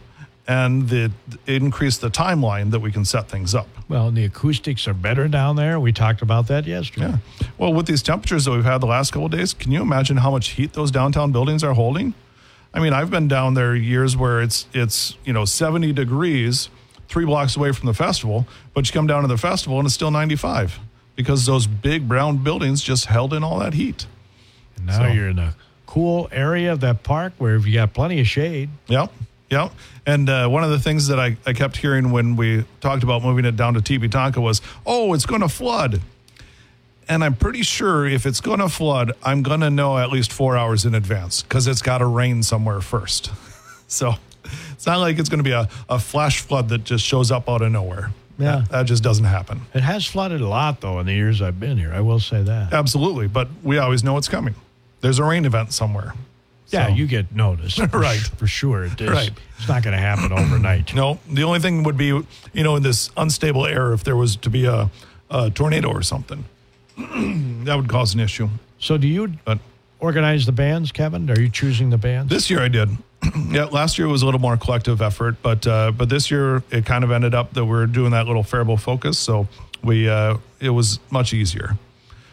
and 0.50 0.90
the, 0.90 1.12
it 1.46 1.62
increased 1.62 2.02
the 2.02 2.10
timeline 2.10 2.72
that 2.72 2.80
we 2.80 2.92
can 2.92 3.06
set 3.06 3.30
things 3.30 3.54
up. 3.54 3.68
well, 3.88 4.10
the 4.10 4.26
acoustics 4.26 4.88
are 4.88 4.96
better 4.96 5.28
down 5.28 5.56
there. 5.56 5.80
We 5.80 5.94
talked 5.94 6.24
about 6.24 6.48
that 6.48 6.66
yesterday. 6.66 7.12
Yeah. 7.40 7.46
Well, 7.60 7.72
with 7.72 7.86
these 7.86 8.02
temperatures 8.02 8.46
that 8.46 8.52
we've 8.52 8.64
had 8.66 8.80
the 8.82 8.88
last 8.88 9.12
couple 9.14 9.28
of 9.28 9.32
days, 9.32 9.54
can 9.54 9.72
you 9.72 9.82
imagine 9.84 10.18
how 10.18 10.32
much 10.32 10.50
heat 10.50 10.74
those 10.74 10.90
downtown 10.90 11.32
buildings 11.32 11.64
are 11.64 11.74
holding? 11.74 12.16
I 12.74 12.80
mean, 12.80 12.94
I've 12.94 13.12
been 13.12 13.28
down 13.28 13.54
there 13.54 13.76
years 13.76 14.18
where 14.18 14.42
it's 14.42 14.66
it's 14.74 15.16
you 15.24 15.34
know 15.34 15.46
70 15.46 15.94
degrees, 15.94 16.70
three 17.08 17.26
blocks 17.26 17.56
away 17.56 17.72
from 17.72 17.86
the 17.86 17.94
festival, 17.94 18.48
but 18.74 18.88
you 18.88 18.94
come 18.94 19.06
down 19.08 19.22
to 19.22 19.28
the 19.28 19.38
festival 19.38 19.78
and 19.80 19.86
it's 19.86 19.94
still 19.96 20.12
95 20.12 20.80
because 21.16 21.46
those 21.46 21.68
big 21.68 22.08
brown 22.08 22.38
buildings 22.38 22.82
just 22.82 23.06
held 23.06 23.34
in 23.34 23.44
all 23.44 23.60
that 23.60 23.74
heat. 23.76 24.08
And 24.78 24.88
now 24.88 24.98
So- 25.00 25.08
you're 25.14 25.30
in 25.30 25.38
a 25.40 25.54
cool 25.86 26.28
area 26.32 26.72
of 26.72 26.80
that 26.82 27.04
park 27.04 27.34
where 27.38 27.58
you 27.58 27.74
got 27.74 27.94
plenty 27.94 28.20
of 28.20 28.28
shade. 28.28 28.70
Yep. 28.88 29.12
Yep. 29.50 29.72
And 30.06 30.30
uh, 30.30 30.48
one 30.48 30.64
of 30.64 30.70
the 30.70 30.80
things 30.80 31.08
that 31.08 31.20
I, 31.20 31.38
I 31.46 31.54
kept 31.54 31.78
hearing 31.78 32.12
when 32.12 32.36
we 32.36 32.66
talked 32.82 33.04
about 33.04 33.24
moving 33.24 33.46
it 33.46 33.56
down 33.56 33.74
to 33.76 33.82
Teepee 33.82 34.10
Tonka 34.10 34.42
was, 34.42 34.62
oh, 34.86 35.14
it's 35.14 35.26
going 35.26 35.42
to 35.42 35.50
flood. 35.50 36.02
And 37.08 37.24
I'm 37.24 37.36
pretty 37.36 37.64
sure 37.64 38.06
if 38.06 38.28
it's 38.28 38.40
going 38.40 38.60
to 38.60 38.70
flood, 38.70 39.14
I'm 39.24 39.42
going 39.42 39.62
to 39.62 39.70
know 39.72 39.98
at 39.98 40.12
least 40.12 40.32
four 40.32 40.56
hours 40.56 40.86
in 40.86 40.94
advance 40.94 41.42
because 41.42 41.66
it's 41.66 41.82
got 41.82 42.00
to 42.00 42.06
rain 42.06 42.44
somewhere 42.44 42.82
first. 42.82 43.32
so 43.88 44.14
it's 44.72 44.86
not 44.86 44.98
like 44.98 45.18
it's 45.18 45.30
going 45.30 45.40
to 45.40 45.44
be 45.44 45.52
a, 45.52 45.68
a 45.90 45.98
flash 45.98 46.42
flood 46.42 46.70
that 46.70 46.84
just 46.84 47.04
shows 47.04 47.32
up 47.32 47.50
out 47.50 47.64
of 47.64 47.72
nowhere. 47.72 48.12
Yeah. 48.38 48.58
That, 48.58 48.70
that 48.70 48.84
just 48.84 49.04
doesn't 49.04 49.26
happen. 49.26 49.62
It 49.74 49.82
has 49.82 50.06
flooded 50.06 50.40
a 50.42 50.48
lot, 50.48 50.82
though, 50.82 51.00
in 51.00 51.08
the 51.08 51.14
years 51.14 51.42
I've 51.42 51.60
been 51.60 51.78
here. 51.78 51.92
I 51.92 52.02
will 52.02 52.20
say 52.20 52.44
that. 52.44 52.74
Absolutely. 52.74 53.28
But 53.28 53.50
we 53.64 53.80
always 53.80 54.04
know 54.04 54.18
it's 54.18 54.30
coming. 54.30 54.56
There's 55.02 55.20
a 55.20 55.24
rain 55.24 55.46
event 55.46 55.74
somewhere. 55.74 56.14
Yeah, 56.70 56.88
So- 56.88 56.94
you 56.94 57.08
get 57.08 57.34
noticed. 57.36 57.80
Right. 57.94 58.20
For 58.38 58.48
sure. 58.48 58.86
It 58.86 59.02
is. 59.02 59.10
Right. 59.10 59.32
It's 59.58 59.68
not 59.68 59.84
going 59.84 59.96
to 59.96 60.02
happen 60.02 60.32
overnight. 60.32 60.94
No, 60.96 61.20
the 61.30 61.44
only 61.44 61.60
thing 61.60 61.84
would 61.84 61.98
be, 61.98 62.08
you 62.08 62.64
know, 62.64 62.76
in 62.76 62.84
this 62.84 63.10
unstable 63.18 63.66
air, 63.66 63.92
if 63.94 64.04
there 64.04 64.16
was 64.16 64.36
to 64.38 64.50
be 64.50 64.66
a, 64.66 64.90
a 65.30 65.50
tornado 65.50 65.90
or 65.90 66.02
something, 66.02 66.46
that 67.66 67.76
would 67.76 67.90
cause 67.90 68.14
an 68.14 68.20
issue. 68.20 68.50
So, 68.80 68.98
do 68.98 69.08
you 69.08 69.34
But 69.46 69.60
organize 70.00 70.46
the 70.46 70.52
bands, 70.54 70.92
Kevin? 70.92 71.30
Are 71.30 71.40
you 71.40 71.50
choosing 71.50 71.90
the 71.90 71.98
bands? 71.98 72.30
this 72.30 72.50
year 72.50 72.62
I 72.62 72.68
did. 72.70 72.90
yeah, 73.50 73.66
last 73.66 73.98
year 73.98 74.08
it 74.08 74.12
was 74.12 74.22
a 74.22 74.26
little 74.26 74.40
more 74.40 74.56
collective 74.56 75.02
effort, 75.02 75.36
but 75.42 75.68
uh, 75.68 75.92
but 75.92 76.08
this 76.08 76.32
year 76.32 76.64
it 76.72 76.86
kind 76.86 77.04
of 77.04 77.12
ended 77.12 77.36
up 77.36 77.54
that 77.54 77.66
we're 77.66 77.86
doing 77.86 78.12
that 78.12 78.26
little 78.28 78.44
Faribault 78.44 78.80
focus, 78.80 79.18
so 79.20 79.46
we 79.84 80.08
uh, 80.08 80.38
it 80.62 80.70
was 80.70 81.00
much 81.12 81.34
easier. 81.34 81.78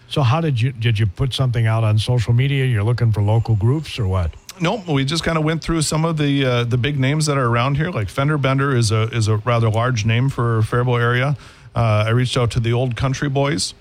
So, 0.08 0.22
how 0.22 0.40
did 0.40 0.60
you 0.60 0.72
did 0.72 0.98
you 0.98 1.06
put 1.06 1.34
something 1.34 1.66
out 1.66 1.84
on 1.84 1.98
social 1.98 2.32
media? 2.32 2.64
You're 2.64 2.84
looking 2.84 3.12
for 3.12 3.22
local 3.22 3.56
groups 3.56 3.98
or 3.98 4.06
what? 4.06 4.32
Nope, 4.58 4.88
we 4.88 5.04
just 5.04 5.22
kind 5.22 5.36
of 5.36 5.44
went 5.44 5.62
through 5.62 5.82
some 5.82 6.04
of 6.04 6.16
the 6.16 6.44
uh, 6.44 6.64
the 6.64 6.78
big 6.78 6.98
names 6.98 7.26
that 7.26 7.36
are 7.36 7.46
around 7.46 7.76
here. 7.76 7.90
Like 7.90 8.08
Fender 8.08 8.38
Bender 8.38 8.74
is 8.74 8.90
a 8.90 9.02
is 9.14 9.28
a 9.28 9.36
rather 9.38 9.68
large 9.68 10.06
name 10.06 10.30
for 10.30 10.62
Faribault 10.62 11.00
area. 11.00 11.36
Uh, 11.74 12.04
I 12.06 12.10
reached 12.10 12.36
out 12.36 12.52
to 12.52 12.60
the 12.60 12.72
Old 12.72 12.96
Country 12.96 13.28
Boys, 13.28 13.74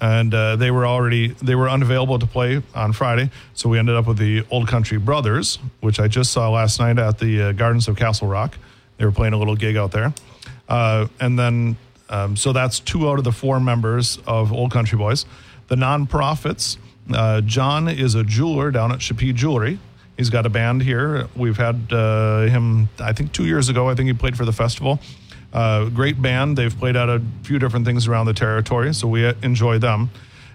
and 0.00 0.32
uh, 0.32 0.56
they 0.56 0.70
were 0.70 0.86
already 0.86 1.28
they 1.42 1.54
were 1.54 1.68
unavailable 1.68 2.18
to 2.18 2.26
play 2.26 2.62
on 2.74 2.92
Friday, 2.92 3.30
so 3.52 3.68
we 3.68 3.78
ended 3.78 3.94
up 3.94 4.06
with 4.06 4.16
the 4.16 4.46
Old 4.50 4.68
Country 4.68 4.98
Brothers, 4.98 5.58
which 5.80 6.00
I 6.00 6.08
just 6.08 6.32
saw 6.32 6.48
last 6.48 6.80
night 6.80 6.98
at 6.98 7.18
the 7.18 7.42
uh, 7.42 7.52
Gardens 7.52 7.88
of 7.88 7.96
Castle 7.96 8.28
Rock. 8.28 8.56
They 8.96 9.04
were 9.04 9.12
playing 9.12 9.34
a 9.34 9.38
little 9.38 9.56
gig 9.56 9.76
out 9.76 9.92
there, 9.92 10.14
uh, 10.68 11.08
and 11.20 11.38
then 11.38 11.76
um, 12.08 12.36
so 12.36 12.52
that's 12.52 12.80
two 12.80 13.08
out 13.08 13.18
of 13.18 13.24
the 13.24 13.32
four 13.32 13.60
members 13.60 14.18
of 14.26 14.50
Old 14.52 14.70
Country 14.70 14.96
Boys. 14.96 15.26
The 15.68 15.76
nonprofits. 15.76 16.76
Uh, 17.12 17.40
John 17.40 17.88
is 17.88 18.14
a 18.14 18.24
jeweler 18.24 18.70
down 18.70 18.92
at 18.92 19.00
Chappie 19.00 19.32
Jewelry. 19.32 19.78
He's 20.16 20.30
got 20.30 20.46
a 20.46 20.50
band 20.50 20.82
here. 20.82 21.28
We've 21.34 21.56
had 21.56 21.92
uh, 21.92 22.42
him, 22.42 22.88
I 22.98 23.12
think, 23.12 23.32
two 23.32 23.46
years 23.46 23.68
ago. 23.68 23.88
I 23.88 23.94
think 23.94 24.08
he 24.08 24.12
played 24.12 24.36
for 24.36 24.44
the 24.44 24.52
festival. 24.52 25.00
Uh, 25.52 25.86
great 25.88 26.20
band. 26.20 26.56
They've 26.56 26.76
played 26.76 26.96
at 26.96 27.08
a 27.08 27.22
few 27.42 27.58
different 27.58 27.86
things 27.86 28.06
around 28.06 28.26
the 28.26 28.34
territory, 28.34 28.92
so 28.94 29.08
we 29.08 29.26
enjoy 29.42 29.78
them. 29.78 30.10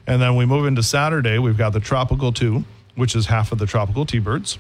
And 0.06 0.22
then 0.22 0.36
we 0.36 0.46
move 0.46 0.66
into 0.66 0.84
Saturday. 0.84 1.38
We've 1.38 1.58
got 1.58 1.74
the 1.74 1.80
Tropical 1.80 2.32
Two, 2.32 2.66
which 2.96 3.16
is 3.16 3.26
half 3.28 3.52
of 3.52 3.58
the 3.60 3.66
Tropical 3.66 4.06
T-Birds. 4.06 4.58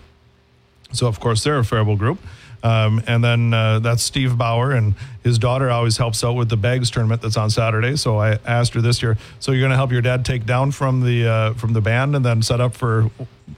So 0.91 1.07
of 1.07 1.19
course 1.19 1.43
they're 1.43 1.59
a 1.59 1.65
Faribault 1.65 1.99
group. 1.99 2.19
Um, 2.67 3.01
and 3.07 3.23
then 3.23 3.53
uh, 3.53 3.79
that's 3.79 4.03
Steve 4.03 4.37
Bauer, 4.37 4.73
and 4.73 4.93
his 5.23 5.39
daughter 5.39 5.69
always 5.69 5.95
helps 5.95 6.21
out 6.21 6.33
with 6.33 6.49
the 6.49 6.57
bags 6.57 6.89
tournament 6.89 7.21
that's 7.21 7.37
on 7.37 7.49
Saturday. 7.49 7.95
So 7.95 8.17
I 8.17 8.39
asked 8.45 8.73
her 8.73 8.81
this 8.81 9.01
year, 9.01 9.17
so 9.39 9.53
you're 9.53 9.61
going 9.61 9.71
to 9.71 9.77
help 9.77 9.93
your 9.93 10.01
dad 10.01 10.25
take 10.25 10.45
down 10.45 10.71
from 10.71 11.01
the 11.01 11.27
uh, 11.27 11.53
from 11.53 11.71
the 11.71 11.79
band 11.79 12.13
and 12.13 12.25
then 12.25 12.41
set 12.41 12.59
up 12.59 12.75
for 12.75 13.09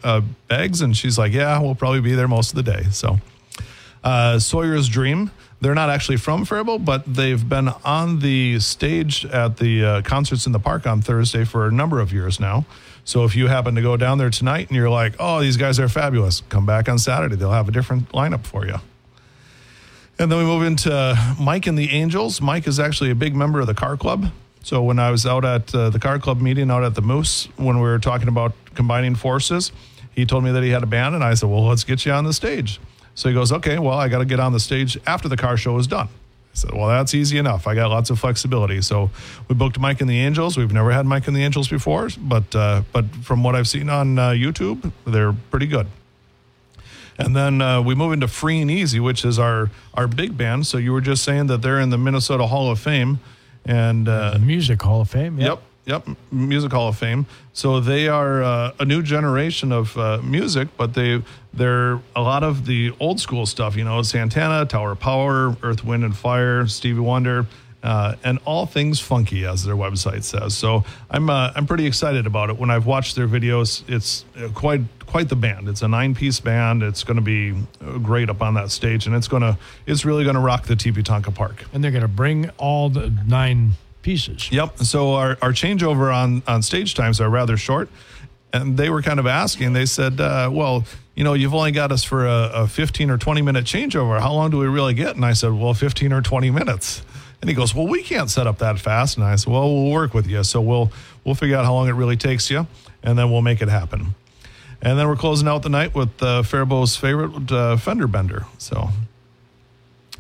uh, 0.04 0.22
bags? 0.48 0.82
And 0.82 0.96
she's 0.96 1.18
like, 1.18 1.34
yeah, 1.34 1.60
we'll 1.60 1.74
probably 1.74 2.02
be 2.02 2.14
there 2.14 2.28
most 2.28 2.52
of 2.52 2.64
the 2.64 2.72
day. 2.72 2.84
So 2.92 3.18
uh, 4.04 4.38
Sawyer's 4.38 4.88
Dream. 4.88 5.32
They're 5.62 5.76
not 5.76 5.90
actually 5.90 6.18
from 6.18 6.46
Faribault, 6.46 6.86
but 6.86 7.04
they've 7.06 7.50
been 7.50 7.68
on 7.84 8.20
the 8.20 8.60
stage 8.60 9.26
at 9.26 9.58
the 9.58 9.84
uh, 9.84 10.02
concerts 10.04 10.46
in 10.46 10.54
the 10.54 10.60
park 10.60 10.88
on 10.88 11.02
Thursday 11.02 11.44
for 11.44 11.68
a 11.68 11.72
number 11.72 12.00
of 12.00 12.14
years 12.14 12.40
now. 12.40 12.66
So 13.04 13.26
if 13.26 13.36
you 13.36 13.48
happen 13.48 13.76
to 13.76 13.82
go 13.82 13.98
down 13.98 14.20
there 14.20 14.30
tonight 14.30 14.68
and 14.70 14.78
you're 14.78 14.90
like, 14.90 15.16
oh, 15.20 15.42
these 15.42 15.58
guys 15.58 15.80
are 15.80 15.90
fabulous, 15.90 16.44
come 16.48 16.66
back 16.66 16.88
on 16.88 16.98
Saturday. 16.98 17.36
They'll 17.36 17.52
have 17.52 17.68
a 17.68 17.72
different 17.72 18.10
lineup 18.14 18.46
for 18.46 18.66
you. 18.66 18.76
And 20.20 20.30
then 20.30 20.38
we 20.38 20.44
move 20.44 20.64
into 20.64 21.18
Mike 21.40 21.66
and 21.66 21.78
the 21.78 21.92
Angels. 21.92 22.42
Mike 22.42 22.68
is 22.68 22.78
actually 22.78 23.10
a 23.10 23.16
big 23.16 23.34
member 23.34 23.62
of 23.62 23.68
the 23.68 23.74
car 23.74 23.96
club. 23.96 24.30
So 24.62 24.84
when 24.84 25.00
I 25.00 25.12
was 25.12 25.26
out 25.26 25.46
at 25.46 25.74
uh, 25.74 25.90
the 25.90 26.00
car 26.00 26.20
club 26.20 26.42
meeting 26.42 26.70
out 26.70 26.84
at 26.84 26.94
the 26.94 27.02
Moose, 27.02 27.48
when 27.56 27.78
we 27.78 27.84
were 27.84 28.00
talking 28.00 28.28
about 28.28 28.52
combining 28.76 29.16
forces, 29.16 29.72
he 30.12 30.26
told 30.26 30.44
me 30.44 30.52
that 30.52 30.62
he 30.62 30.72
had 30.72 30.84
a 30.84 30.88
band, 30.88 31.16
and 31.16 31.24
I 31.24 31.36
said, 31.36 31.50
"Well, 31.50 31.66
let's 31.66 31.86
get 31.86 32.06
you 32.06 32.12
on 32.12 32.26
the 32.26 32.34
stage." 32.34 32.82
So 33.16 33.30
he 33.30 33.34
goes, 33.34 33.54
"Okay, 33.54 33.80
well, 33.80 33.98
I 33.98 34.10
got 34.10 34.20
to 34.20 34.26
get 34.26 34.42
on 34.42 34.52
the 34.52 34.60
stage 34.60 35.00
after 35.08 35.30
the 35.30 35.38
car 35.38 35.56
show 35.56 35.78
is 35.78 35.88
done." 35.88 36.08
I 36.08 36.56
said, 36.56 36.74
"Well, 36.74 36.90
that's 36.90 37.16
easy 37.16 37.38
enough. 37.38 37.66
I 37.66 37.74
got 37.74 37.90
lots 37.90 38.10
of 38.10 38.20
flexibility." 38.20 38.82
So 38.82 39.12
we 39.48 39.56
booked 39.56 39.80
Mike 39.80 40.02
and 40.02 40.10
the 40.10 40.20
Angels. 40.20 40.58
We've 40.58 40.74
never 40.74 40.92
had 40.92 41.06
Mike 41.06 41.28
and 41.28 41.36
the 41.36 41.44
Angels 41.44 41.70
before, 41.70 42.10
but 42.20 42.54
uh, 42.54 42.82
but 42.92 43.06
from 43.24 43.42
what 43.42 43.56
I've 43.56 43.70
seen 43.70 43.90
on 43.90 44.20
uh, 44.20 44.32
YouTube, 44.32 44.92
they're 45.06 45.32
pretty 45.32 45.68
good. 45.68 45.88
And 47.20 47.36
then 47.36 47.62
uh, 47.62 47.82
we 47.82 47.96
move 47.96 48.14
into 48.14 48.28
Free 48.30 48.62
and 48.62 48.72
Easy, 48.72 49.00
which 49.00 49.26
is 49.26 49.38
our 49.38 49.70
our 49.94 50.08
big 50.08 50.38
band. 50.38 50.66
So 50.66 50.78
you 50.78 50.94
were 50.94 51.02
just 51.02 51.24
saying 51.24 51.48
that 51.48 51.62
they're 51.62 51.80
in 51.80 51.90
the 51.90 51.98
Minnesota 51.98 52.48
Hall 52.48 52.72
of 52.72 52.80
Fame, 52.80 53.20
and 53.66 54.08
uh, 54.08 54.32
The 54.32 54.40
Music 54.40 54.82
Hall 54.82 55.02
of 55.02 55.10
Fame. 55.10 55.38
Yep. 55.38 55.62
Yep. 55.86 56.08
Music 56.32 56.72
Hall 56.72 56.88
of 56.88 56.98
Fame. 56.98 57.26
So 57.52 57.80
they 57.80 58.08
are 58.08 58.44
uh, 58.44 58.74
a 58.80 58.86
new 58.86 59.02
generation 59.02 59.72
of 59.72 59.98
uh, 59.98 60.22
music, 60.24 60.70
but 60.78 60.94
they 60.94 61.22
they're 61.54 62.00
a 62.16 62.22
lot 62.22 62.44
of 62.44 62.66
the 62.66 62.94
old 63.00 63.20
school 63.20 63.46
stuff. 63.46 63.76
You 63.76 63.84
know, 63.84 64.02
Santana, 64.02 64.66
Tower 64.66 64.92
of 64.92 65.00
Power, 65.00 65.58
Earth, 65.62 65.84
Wind 65.84 66.06
and 66.06 66.16
Fire, 66.16 66.68
Stevie 66.68 67.02
Wonder. 67.02 67.48
Uh, 67.82 68.16
and 68.26 68.40
all 68.44 68.66
things 68.66 69.00
funky, 69.00 69.46
as 69.46 69.64
their 69.64 69.76
website 69.76 70.24
says. 70.24 70.58
So 70.58 70.84
I'm 71.10 71.30
uh, 71.30 71.54
I'm 71.56 71.66
pretty 71.66 71.86
excited 71.86 72.28
about 72.28 72.50
it. 72.50 72.58
When 72.58 72.70
I've 72.70 72.86
watched 72.86 73.16
their 73.16 73.28
videos, 73.28 73.88
it's 73.88 74.26
uh, 74.38 74.50
quite 74.50 74.82
quite 75.06 75.30
the 75.30 75.38
band. 75.38 75.70
It's 75.70 75.82
a 75.82 75.88
nine 75.88 76.14
piece 76.14 76.42
band. 76.42 76.84
It's 76.84 77.06
going 77.06 77.16
to 77.16 77.24
be 77.24 77.54
uh, 77.82 77.98
great 78.00 78.30
up 78.30 78.42
on 78.42 78.56
that 78.56 78.72
stage, 78.72 79.08
and 79.08 79.16
it's 79.16 79.30
gonna 79.30 79.58
it's 79.86 80.04
really 80.04 80.26
going 80.26 80.36
to 80.36 80.42
rock 80.42 80.66
the 80.66 80.76
Teepee 80.76 81.04
Tonka 81.04 81.34
Park. 81.34 81.64
And 81.72 81.82
they're 81.82 81.92
going 81.92 82.02
to 82.02 82.10
bring 82.10 82.50
all 82.58 82.90
the 82.90 83.10
nine 83.26 83.72
pieces. 84.02 84.52
Yep. 84.52 84.80
So 84.80 85.14
our, 85.14 85.38
our 85.42 85.52
changeover 85.52 86.14
on, 86.14 86.44
on 86.48 86.62
stage 86.62 86.96
times 86.96 87.20
are 87.22 87.30
rather 87.30 87.58
short. 87.58 87.90
And 88.52 88.78
they 88.78 88.90
were 88.90 89.04
kind 89.04 89.20
of 89.20 89.28
asking, 89.28 89.74
they 89.74 89.86
said, 89.86 90.20
uh, 90.20 90.50
well, 90.52 90.84
you 91.14 91.24
know, 91.24 91.34
you've 91.34 91.54
only 91.54 91.72
got 91.72 91.92
us 91.92 92.04
for 92.04 92.26
a, 92.26 92.52
a 92.54 92.68
15 92.68 93.12
or 93.12 93.18
20 93.18 93.42
minute 93.44 93.66
changeover. 93.66 94.20
How 94.20 94.34
long 94.34 94.50
do 94.50 94.58
we 94.58 94.66
really 94.66 94.96
get? 94.96 95.16
And 95.16 95.24
I 95.24 95.34
said, 95.34 95.54
well, 95.54 95.74
15 95.74 96.12
or 96.12 96.22
20 96.22 96.50
minutes. 96.50 97.04
And 97.42 97.50
he 97.50 97.56
goes, 97.56 97.74
well, 97.74 97.88
we 97.88 98.04
can't 98.04 98.30
set 98.30 98.48
up 98.48 98.58
that 98.60 98.80
fast. 98.80 99.18
And 99.18 99.26
I 99.26 99.36
said, 99.36 99.52
well, 99.52 99.74
we'll 99.74 99.92
work 99.92 100.14
with 100.14 100.28
you. 100.28 100.44
So 100.44 100.60
we'll, 100.60 100.92
we'll 101.24 101.36
figure 101.36 101.56
out 101.56 101.66
how 101.66 101.74
long 101.74 101.88
it 101.88 101.94
really 101.94 102.18
takes 102.18 102.50
you 102.50 102.68
and 103.02 103.18
then 103.18 103.32
we'll 103.32 103.42
make 103.42 103.62
it 103.62 103.70
happen. 103.70 104.16
And 104.82 104.98
then 104.98 105.08
we're 105.08 105.16
closing 105.16 105.48
out 105.48 105.64
the 105.64 105.70
night 105.70 105.94
with 105.94 106.22
uh, 106.22 106.44
Faribault's 106.44 106.96
favorite 106.96 107.52
uh, 107.52 107.78
fender 107.78 108.08
bender. 108.08 108.46
So 108.58 108.90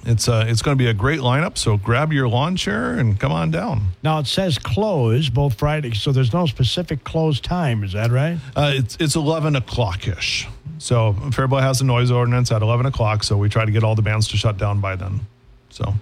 it's 0.05 0.27
uh, 0.27 0.45
it's 0.47 0.61
going 0.61 0.77
to 0.77 0.81
be 0.81 0.89
a 0.89 0.93
great 0.93 1.19
lineup. 1.19 1.57
So 1.57 1.77
grab 1.77 2.11
your 2.13 2.27
lawn 2.27 2.55
chair 2.55 2.93
and 2.93 3.19
come 3.19 3.31
on 3.31 3.51
down. 3.51 3.89
Now 4.03 4.19
it 4.19 4.27
says 4.27 4.57
close 4.57 5.29
both 5.29 5.55
Fridays, 5.55 6.01
so 6.01 6.11
there's 6.11 6.33
no 6.33 6.45
specific 6.45 7.03
close 7.03 7.39
time. 7.39 7.83
Is 7.83 7.93
that 7.93 8.11
right? 8.11 8.37
Uh, 8.55 8.71
it's 8.75 8.97
it's 8.99 9.15
eleven 9.15 9.55
o'clock 9.55 10.07
ish. 10.07 10.47
So 10.77 11.13
Faribault 11.31 11.61
has 11.61 11.81
a 11.81 11.85
noise 11.85 12.11
ordinance 12.11 12.51
at 12.51 12.61
eleven 12.61 12.85
o'clock. 12.85 13.23
So 13.23 13.37
we 13.37 13.49
try 13.49 13.65
to 13.65 13.71
get 13.71 13.83
all 13.83 13.95
the 13.95 14.01
bands 14.01 14.27
to 14.29 14.37
shut 14.37 14.57
down 14.57 14.79
by 14.79 14.95
then. 14.95 15.21
So 15.69 15.93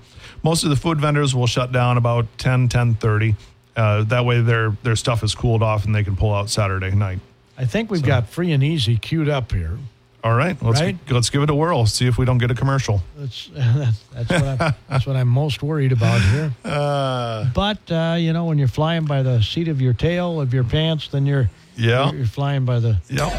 most 0.47 0.63
of 0.63 0.69
the 0.69 0.75
food 0.77 1.01
vendors 1.01 1.35
will 1.35 1.47
shut 1.47 1.73
down 1.73 1.97
about 1.97 2.25
10, 2.37 2.69
10.30. 2.69 3.35
Uh, 3.75 4.03
that 4.05 4.23
way 4.25 4.39
their 4.41 4.71
their 4.81 4.95
stuff 4.95 5.21
is 5.23 5.35
cooled 5.35 5.61
off 5.61 5.83
and 5.85 5.93
they 5.93 6.03
can 6.03 6.15
pull 6.15 6.33
out 6.33 6.49
Saturday 6.49 6.91
night. 6.91 7.19
I 7.57 7.65
think 7.65 7.91
we've 7.91 8.01
got 8.01 8.29
free 8.29 8.51
and 8.53 8.63
easy 8.63 8.97
queued 8.97 9.27
up 9.29 9.51
here. 9.51 9.77
All 10.23 10.33
right, 10.33 10.55
let's 10.63 10.79
Right. 10.81 10.97
let's 11.09 11.29
give 11.29 11.43
it 11.43 11.49
a 11.49 11.53
whirl. 11.55 11.85
See 11.85 12.07
if 12.07 12.17
we 12.17 12.25
don't 12.25 12.37
get 12.39 12.49
a 12.49 12.55
commercial. 12.55 13.01
That's 13.17 13.49
that's 14.13 14.29
what 14.29 14.43
I'm, 14.61 14.73
that's 14.89 15.05
what 15.05 15.15
I'm 15.15 15.27
most 15.27 15.61
worried 15.61 15.91
about 15.91 16.21
here. 16.21 16.53
Uh, 16.65 17.45
But 17.53 17.79
uh, 17.91 18.15
you 18.17 18.31
know, 18.33 18.45
when 18.45 18.57
you're 18.57 18.67
flying 18.67 19.05
by 19.05 19.21
the 19.21 19.41
seat 19.41 19.67
of 19.67 19.79
your 19.81 19.93
tail 19.93 20.39
of 20.41 20.53
your 20.53 20.63
pants, 20.63 21.10
then 21.10 21.25
you're 21.25 21.49
Yeah. 21.75 22.05
you're, 22.07 22.15
you're 22.19 22.25
flying 22.27 22.65
by 22.65 22.79
the. 22.79 22.97
yep. 23.10 23.31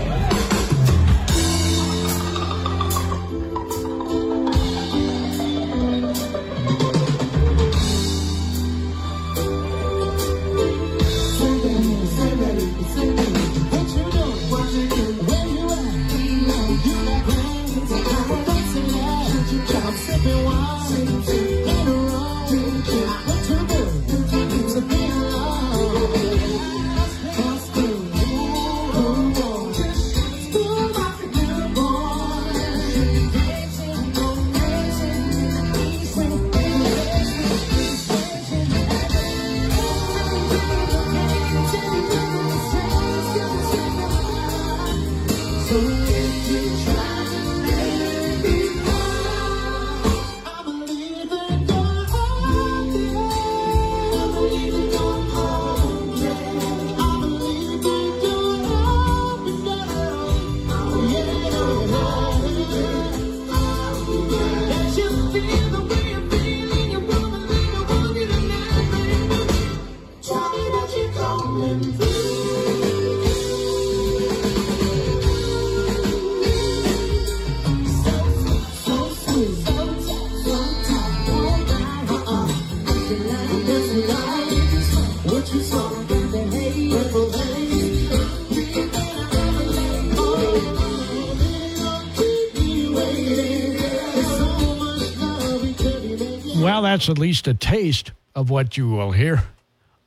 At 97.08 97.18
least 97.18 97.46
a 97.48 97.54
taste 97.54 98.12
of 98.34 98.50
what 98.50 98.76
you 98.76 98.88
will 98.88 99.12
hear 99.12 99.44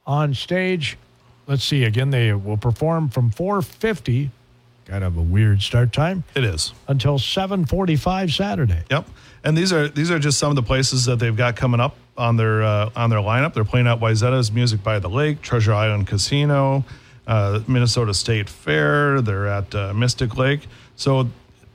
on 0.05 0.33
stage. 0.33 0.97
Let's 1.47 1.63
see 1.63 1.83
again. 1.83 2.11
They 2.11 2.33
will 2.33 2.57
perform 2.57 3.09
from 3.09 3.31
4:50, 3.31 4.29
kind 4.85 5.03
of 5.03 5.17
a 5.17 5.21
weird 5.21 5.61
start 5.61 5.91
time, 5.93 6.23
It 6.35 6.43
is. 6.43 6.73
until 6.87 7.17
7:45 7.17 8.31
Saturday. 8.33 8.83
Yep. 8.89 9.07
And 9.43 9.57
these 9.57 9.73
are 9.73 9.87
these 9.87 10.11
are 10.11 10.19
just 10.19 10.37
some 10.37 10.49
of 10.51 10.55
the 10.55 10.63
places 10.63 11.05
that 11.05 11.17
they've 11.19 11.35
got 11.35 11.55
coming 11.55 11.79
up 11.79 11.95
on 12.17 12.37
their 12.37 12.61
uh, 12.63 12.89
on 12.95 13.09
their 13.09 13.19
lineup. 13.19 13.53
They're 13.53 13.63
playing 13.65 13.87
at 13.87 13.99
Wayzata's 13.99 14.51
Music 14.51 14.83
by 14.83 14.99
the 14.99 15.09
Lake, 15.09 15.41
Treasure 15.41 15.73
Island 15.73 16.05
Casino, 16.07 16.85
uh, 17.27 17.61
Minnesota 17.67 18.13
State 18.13 18.49
Fair. 18.49 19.21
They're 19.21 19.47
at 19.47 19.73
uh, 19.73 19.93
Mystic 19.93 20.37
Lake. 20.37 20.67
So 20.95 21.29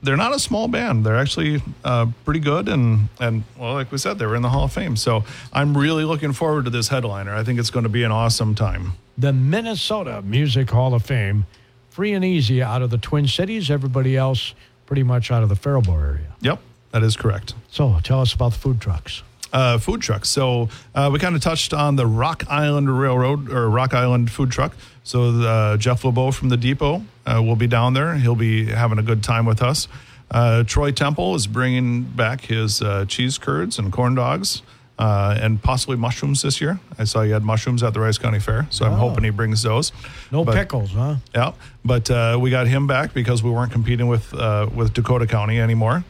they're 0.07 0.17
not 0.17 0.33
a 0.33 0.39
small 0.39 0.67
band. 0.67 1.05
They're 1.05 1.17
actually 1.17 1.61
uh, 1.83 2.07
pretty 2.25 2.39
good, 2.39 2.67
and 2.69 3.09
and 3.19 3.43
well, 3.57 3.73
like 3.73 3.91
we 3.91 3.97
said, 3.97 4.17
they 4.17 4.25
were 4.25 4.35
in 4.35 4.41
the 4.41 4.49
Hall 4.49 4.63
of 4.63 4.73
Fame. 4.73 4.95
So 4.95 5.23
I'm 5.53 5.77
really 5.77 6.03
looking 6.05 6.31
forward 6.33 6.65
to 6.65 6.71
this 6.71 6.87
headliner. 6.87 7.35
I 7.35 7.43
think 7.43 7.59
it's 7.59 7.69
going 7.69 7.83
to 7.83 7.89
be 7.89 8.03
an 8.03 8.11
awesome 8.11 8.55
time. 8.55 8.93
The 9.17 9.33
Minnesota 9.33 10.21
Music 10.21 10.69
Hall 10.71 10.93
of 10.93 11.03
Fame, 11.03 11.45
free 11.89 12.13
and 12.13 12.23
easy 12.23 12.63
out 12.63 12.81
of 12.81 12.89
the 12.89 12.97
Twin 12.97 13.27
Cities. 13.27 13.69
Everybody 13.69 14.15
else 14.15 14.53
pretty 14.85 15.03
much 15.03 15.29
out 15.31 15.43
of 15.43 15.49
the 15.49 15.55
Faribault 15.55 15.99
area. 15.99 16.33
Yep, 16.41 16.59
that 16.91 17.03
is 17.03 17.17
correct. 17.17 17.53
So 17.69 17.99
tell 18.03 18.21
us 18.21 18.33
about 18.33 18.53
the 18.53 18.59
food 18.59 18.79
trucks. 18.79 19.23
uh, 19.53 19.77
food 19.77 20.01
trucks. 20.01 20.29
So 20.29 20.69
uh, 20.95 21.09
we 21.11 21.19
kind 21.19 21.35
of 21.35 21.41
touched 21.41 21.73
on 21.73 21.95
the 21.95 22.05
Rock 22.05 22.43
Island 22.49 22.99
Railroad 22.99 23.49
or 23.51 23.69
Rock 23.69 23.93
Island 23.93 24.29
food 24.31 24.51
truck. 24.51 24.75
So 25.03 25.41
uh, 25.41 25.77
Jeff 25.77 26.03
LeBeau 26.03 26.31
from 26.31 26.49
the 26.49 26.57
depot 26.57 27.01
uh, 27.27 27.41
will 27.43 27.55
be 27.57 27.67
down 27.67 27.93
there. 27.93 28.15
He'll 28.15 28.35
be 28.35 28.65
having 28.65 28.97
a 28.97 29.03
good 29.03 29.21
time 29.23 29.45
with 29.45 29.61
us. 29.61 29.87
Uh, 30.31 30.63
Troy 30.63 30.91
Temple 30.91 31.35
is 31.35 31.45
bringing 31.47 32.03
back 32.03 32.41
his 32.41 32.81
uh, 32.81 33.05
cheese 33.07 33.37
curds 33.37 33.77
and 33.77 33.91
corn 33.91 34.15
dogs. 34.15 34.61
Uh, 34.99 35.37
and 35.39 35.61
possibly 35.61 35.95
mushrooms 35.95 36.41
this 36.41 36.59
year. 36.59 36.79
I 36.97 37.03
saw 37.03 37.21
you 37.21 37.33
had 37.33 37.43
mushrooms 37.43 37.83
at 37.83 37.93
the 37.93 37.99
Rice 37.99 38.17
County 38.17 38.39
Fair, 38.39 38.65
so 38.71 38.83
I'm 38.83 38.93
hoping 38.93 39.23
he 39.25 39.29
brings 39.29 39.61
those. 39.61 39.91
No 40.31 40.43
But- 40.43 40.55
pickles, 40.55 40.89
huh? 40.91 41.17
yeah, 41.35 41.51
but 41.85 42.09
uh, 42.09 42.39
we 42.41 42.49
got 42.49 42.65
him 42.65 42.87
back 42.87 43.13
because 43.13 43.43
we 43.43 43.51
weren't 43.51 43.71
competing 43.71 44.07
with 44.07 44.33
uh, 44.33 44.67
with 44.73 44.95
Dakota 44.95 45.27
County 45.27 45.59
anymore. 45.61 46.03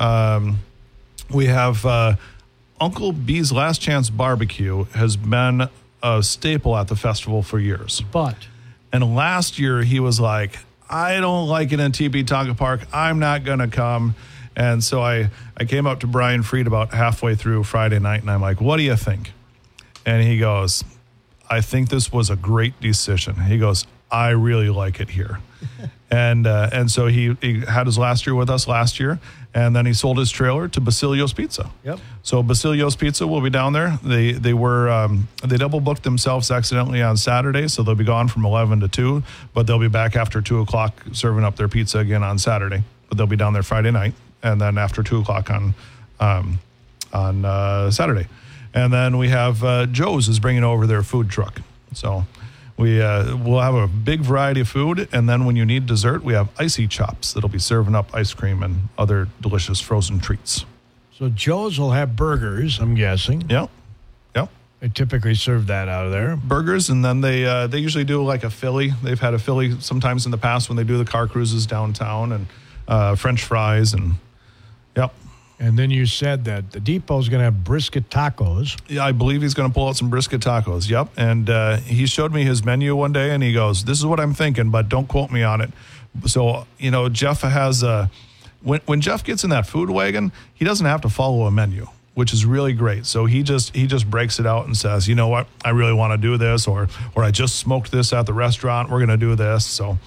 Um, 0.00 0.58
We 1.30 1.46
have 1.46 1.86
uh, 1.86 2.16
Uncle 2.80 3.12
B's 3.12 3.52
Last 3.52 3.80
Chance 3.80 4.10
Barbecue 4.10 4.82
has 4.96 5.16
been 5.16 5.68
a 6.02 6.20
staple 6.24 6.76
at 6.76 6.88
the 6.88 6.96
festival 6.96 7.40
for 7.44 7.60
years. 7.60 8.02
But 8.10 8.34
And 8.94 9.16
last 9.16 9.58
year 9.58 9.82
he 9.82 9.98
was 9.98 10.20
like, 10.20 10.56
I 10.88 11.18
don't 11.18 11.48
like 11.48 11.72
it 11.72 11.80
in 11.80 11.90
Teepee 11.90 12.22
Tonka 12.22 12.56
Park. 12.56 12.86
I'm 12.92 13.18
not 13.18 13.42
going 13.42 13.58
to 13.58 13.66
come. 13.66 14.14
And 14.54 14.84
so 14.84 15.02
I, 15.02 15.30
I 15.56 15.64
came 15.64 15.84
up 15.84 15.98
to 16.00 16.06
Brian 16.06 16.44
Freed 16.44 16.68
about 16.68 16.94
halfway 16.94 17.34
through 17.34 17.64
Friday 17.64 17.98
night 17.98 18.20
and 18.20 18.30
I'm 18.30 18.40
like, 18.40 18.60
what 18.60 18.76
do 18.76 18.84
you 18.84 18.94
think? 18.94 19.32
And 20.06 20.22
he 20.22 20.38
goes, 20.38 20.84
I 21.50 21.60
think 21.60 21.88
this 21.88 22.12
was 22.12 22.30
a 22.30 22.36
great 22.36 22.80
decision. 22.80 23.34
He 23.34 23.58
goes, 23.58 23.84
I 24.10 24.30
really 24.30 24.70
like 24.70 25.00
it 25.00 25.10
here. 25.10 25.40
and 26.10 26.46
uh, 26.46 26.70
and 26.72 26.90
so 26.90 27.06
he, 27.06 27.36
he 27.40 27.60
had 27.60 27.86
his 27.86 27.98
last 27.98 28.26
year 28.26 28.34
with 28.34 28.50
us 28.50 28.68
last 28.68 29.00
year, 29.00 29.18
and 29.54 29.74
then 29.74 29.86
he 29.86 29.92
sold 29.92 30.18
his 30.18 30.30
trailer 30.30 30.68
to 30.68 30.80
Basilio's 30.80 31.32
Pizza. 31.32 31.70
Yep. 31.84 31.98
So 32.22 32.42
Basilio's 32.42 32.96
Pizza 32.96 33.26
will 33.26 33.40
be 33.40 33.50
down 33.50 33.72
there. 33.72 33.98
They 34.02 34.32
they 34.32 34.54
were 34.54 34.88
um, 34.90 35.28
they 35.44 35.56
double 35.56 35.80
booked 35.80 36.02
themselves 36.02 36.50
accidentally 36.50 37.02
on 37.02 37.16
Saturday, 37.16 37.68
so 37.68 37.82
they'll 37.82 37.94
be 37.94 38.04
gone 38.04 38.28
from 38.28 38.44
eleven 38.44 38.80
to 38.80 38.88
two, 38.88 39.22
but 39.52 39.66
they'll 39.66 39.78
be 39.78 39.88
back 39.88 40.16
after 40.16 40.40
two 40.40 40.60
o'clock 40.60 41.02
serving 41.12 41.44
up 41.44 41.56
their 41.56 41.68
pizza 41.68 41.98
again 41.98 42.22
on 42.22 42.38
Saturday. 42.38 42.82
But 43.08 43.18
they'll 43.18 43.26
be 43.26 43.36
down 43.36 43.52
there 43.52 43.62
Friday 43.62 43.90
night, 43.90 44.14
and 44.42 44.60
then 44.60 44.78
after 44.78 45.02
two 45.02 45.20
o'clock 45.20 45.50
on 45.50 45.74
um, 46.20 46.58
on 47.12 47.44
uh, 47.44 47.90
Saturday. 47.90 48.26
And 48.72 48.92
then 48.92 49.18
we 49.18 49.28
have 49.28 49.62
uh, 49.62 49.86
Joe's 49.86 50.28
is 50.28 50.40
bringing 50.40 50.64
over 50.64 50.86
their 50.86 51.02
food 51.04 51.30
truck. 51.30 51.60
So 51.92 52.26
we 52.76 53.00
uh, 53.00 53.36
will 53.36 53.60
have 53.60 53.74
a 53.74 53.86
big 53.86 54.20
variety 54.20 54.60
of 54.60 54.68
food. 54.68 55.08
And 55.12 55.28
then 55.28 55.44
when 55.44 55.56
you 55.56 55.64
need 55.64 55.86
dessert, 55.86 56.24
we 56.24 56.32
have 56.32 56.48
icy 56.58 56.88
chops 56.88 57.32
that'll 57.32 57.48
be 57.48 57.58
serving 57.58 57.94
up 57.94 58.14
ice 58.14 58.34
cream 58.34 58.62
and 58.62 58.88
other 58.98 59.28
delicious 59.40 59.80
frozen 59.80 60.18
treats. 60.18 60.64
so 61.12 61.28
Joe's 61.28 61.78
will 61.78 61.92
have 61.92 62.16
burgers, 62.16 62.80
I'm 62.80 62.94
guessing. 62.94 63.48
Yep. 63.48 63.70
Yep. 64.34 64.50
They 64.80 64.88
typically 64.88 65.34
serve 65.34 65.68
that 65.68 65.88
out 65.88 66.06
of 66.06 66.12
there. 66.12 66.36
Burgers, 66.36 66.90
and 66.90 67.04
then 67.04 67.20
they 67.20 67.44
uh, 67.46 67.68
they 67.68 67.78
usually 67.78 68.04
do 68.04 68.22
like 68.22 68.42
a 68.42 68.50
Philly. 68.50 68.92
They've 69.02 69.20
had 69.20 69.34
a 69.34 69.38
Philly 69.38 69.80
sometimes 69.80 70.24
in 70.24 70.32
the 70.32 70.38
past 70.38 70.68
when 70.68 70.76
they 70.76 70.84
do 70.84 70.98
the 70.98 71.04
car 71.04 71.28
cruises 71.28 71.66
downtown, 71.66 72.32
and 72.32 72.46
uh, 72.88 73.14
French 73.14 73.44
fries, 73.44 73.94
and 73.94 74.14
yep. 74.96 75.14
And 75.58 75.78
then 75.78 75.90
you 75.90 76.04
said 76.06 76.44
that 76.46 76.72
the 76.72 76.80
depot's 76.80 77.28
going 77.28 77.38
to 77.38 77.44
have 77.44 77.62
brisket 77.62 78.10
tacos. 78.10 78.78
Yeah, 78.88 79.04
I 79.04 79.12
believe 79.12 79.42
he's 79.42 79.54
going 79.54 79.70
to 79.70 79.74
pull 79.74 79.88
out 79.88 79.96
some 79.96 80.10
brisket 80.10 80.40
tacos. 80.40 80.90
Yep. 80.90 81.10
And 81.16 81.48
uh, 81.48 81.76
he 81.76 82.06
showed 82.06 82.32
me 82.32 82.44
his 82.44 82.64
menu 82.64 82.96
one 82.96 83.12
day 83.12 83.30
and 83.30 83.42
he 83.42 83.52
goes, 83.52 83.84
This 83.84 83.98
is 83.98 84.06
what 84.06 84.18
I'm 84.18 84.34
thinking, 84.34 84.70
but 84.70 84.88
don't 84.88 85.06
quote 85.06 85.30
me 85.30 85.42
on 85.42 85.60
it. 85.60 85.70
So, 86.26 86.66
you 86.78 86.90
know, 86.90 87.08
Jeff 87.08 87.42
has 87.42 87.82
a, 87.82 88.10
when, 88.62 88.80
when 88.86 89.00
Jeff 89.00 89.22
gets 89.22 89.44
in 89.44 89.50
that 89.50 89.66
food 89.66 89.90
wagon, 89.90 90.32
he 90.54 90.64
doesn't 90.64 90.86
have 90.86 91.02
to 91.02 91.08
follow 91.08 91.44
a 91.46 91.50
menu, 91.50 91.86
which 92.14 92.32
is 92.32 92.44
really 92.44 92.72
great. 92.72 93.06
So 93.06 93.26
he 93.26 93.42
just, 93.42 93.74
he 93.74 93.86
just 93.86 94.08
breaks 94.10 94.40
it 94.40 94.46
out 94.46 94.66
and 94.66 94.76
says, 94.76 95.08
you 95.08 95.14
know 95.14 95.28
what, 95.28 95.46
I 95.64 95.70
really 95.70 95.92
want 95.92 96.12
to 96.12 96.18
do 96.18 96.36
this, 96.36 96.66
or, 96.66 96.88
or 97.14 97.22
I 97.22 97.30
just 97.30 97.56
smoked 97.56 97.92
this 97.92 98.12
at 98.12 98.26
the 98.26 98.32
restaurant. 98.32 98.90
We're 98.90 98.98
going 98.98 99.08
to 99.08 99.16
do 99.16 99.34
this. 99.34 99.64
So 99.66 99.98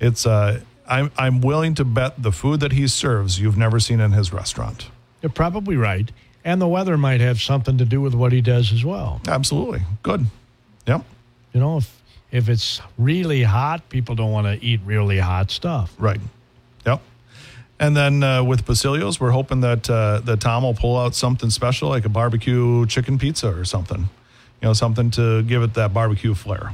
it's, 0.00 0.26
uh, 0.26 0.60
I'm, 0.88 1.10
I'm 1.16 1.40
willing 1.40 1.74
to 1.76 1.84
bet 1.84 2.22
the 2.22 2.32
food 2.32 2.60
that 2.60 2.72
he 2.72 2.88
serves 2.88 3.40
you've 3.40 3.58
never 3.58 3.80
seen 3.80 4.00
in 4.00 4.12
his 4.12 4.32
restaurant. 4.32 4.88
You're 5.22 5.30
probably 5.30 5.76
right. 5.76 6.10
And 6.44 6.60
the 6.60 6.68
weather 6.68 6.96
might 6.96 7.20
have 7.20 7.40
something 7.40 7.78
to 7.78 7.84
do 7.84 8.00
with 8.00 8.14
what 8.14 8.32
he 8.32 8.40
does 8.40 8.72
as 8.72 8.84
well. 8.84 9.20
Absolutely. 9.26 9.80
Good. 10.02 10.26
Yep. 10.86 11.02
You 11.52 11.60
know, 11.60 11.78
if 11.78 12.02
if 12.30 12.48
it's 12.48 12.80
really 12.98 13.42
hot, 13.42 13.88
people 13.88 14.14
don't 14.14 14.30
want 14.32 14.46
to 14.46 14.64
eat 14.64 14.80
really 14.84 15.18
hot 15.18 15.50
stuff. 15.50 15.94
Right. 15.98 16.20
Yep. 16.84 17.00
And 17.80 17.96
then 17.96 18.22
uh, 18.22 18.42
with 18.44 18.64
Basilio's, 18.64 19.18
we're 19.20 19.30
hoping 19.30 19.60
that 19.60 19.88
uh, 19.90 20.20
that 20.20 20.40
Tom 20.40 20.62
will 20.62 20.74
pull 20.74 20.96
out 20.96 21.14
something 21.14 21.50
special, 21.50 21.88
like 21.88 22.04
a 22.04 22.08
barbecue 22.08 22.86
chicken 22.86 23.18
pizza 23.18 23.48
or 23.48 23.64
something. 23.64 24.08
You 24.62 24.68
know, 24.68 24.72
something 24.72 25.10
to 25.12 25.42
give 25.42 25.62
it 25.62 25.74
that 25.74 25.92
barbecue 25.92 26.34
flair. 26.34 26.72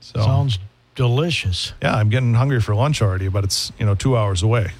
So 0.00 0.20
Sounds 0.20 0.58
delicious. 0.94 1.72
yeah, 1.80 1.94
I'm 1.94 2.10
getting 2.10 2.34
hungry 2.34 2.60
for 2.60 2.74
lunch 2.74 3.00
already, 3.00 3.28
but 3.28 3.44
it's 3.44 3.72
you 3.78 3.86
know 3.86 3.94
two 3.94 4.16
hours 4.16 4.42
away. 4.42 4.72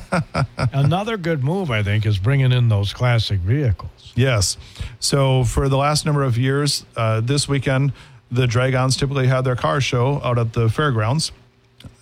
Another 0.72 1.16
good 1.16 1.42
move, 1.42 1.70
I 1.70 1.82
think, 1.82 2.06
is 2.06 2.18
bringing 2.18 2.52
in 2.52 2.68
those 2.68 2.92
classic 2.92 3.40
vehicles. 3.40 4.12
Yes. 4.14 4.56
So 5.00 5.44
for 5.44 5.68
the 5.68 5.76
last 5.76 6.06
number 6.06 6.22
of 6.22 6.38
years, 6.38 6.84
uh, 6.96 7.20
this 7.20 7.48
weekend, 7.48 7.92
the 8.30 8.46
Dragons 8.46 8.96
typically 8.96 9.26
had 9.26 9.42
their 9.42 9.56
car 9.56 9.80
show 9.80 10.20
out 10.24 10.38
at 10.38 10.52
the 10.52 10.68
fairgrounds. 10.68 11.32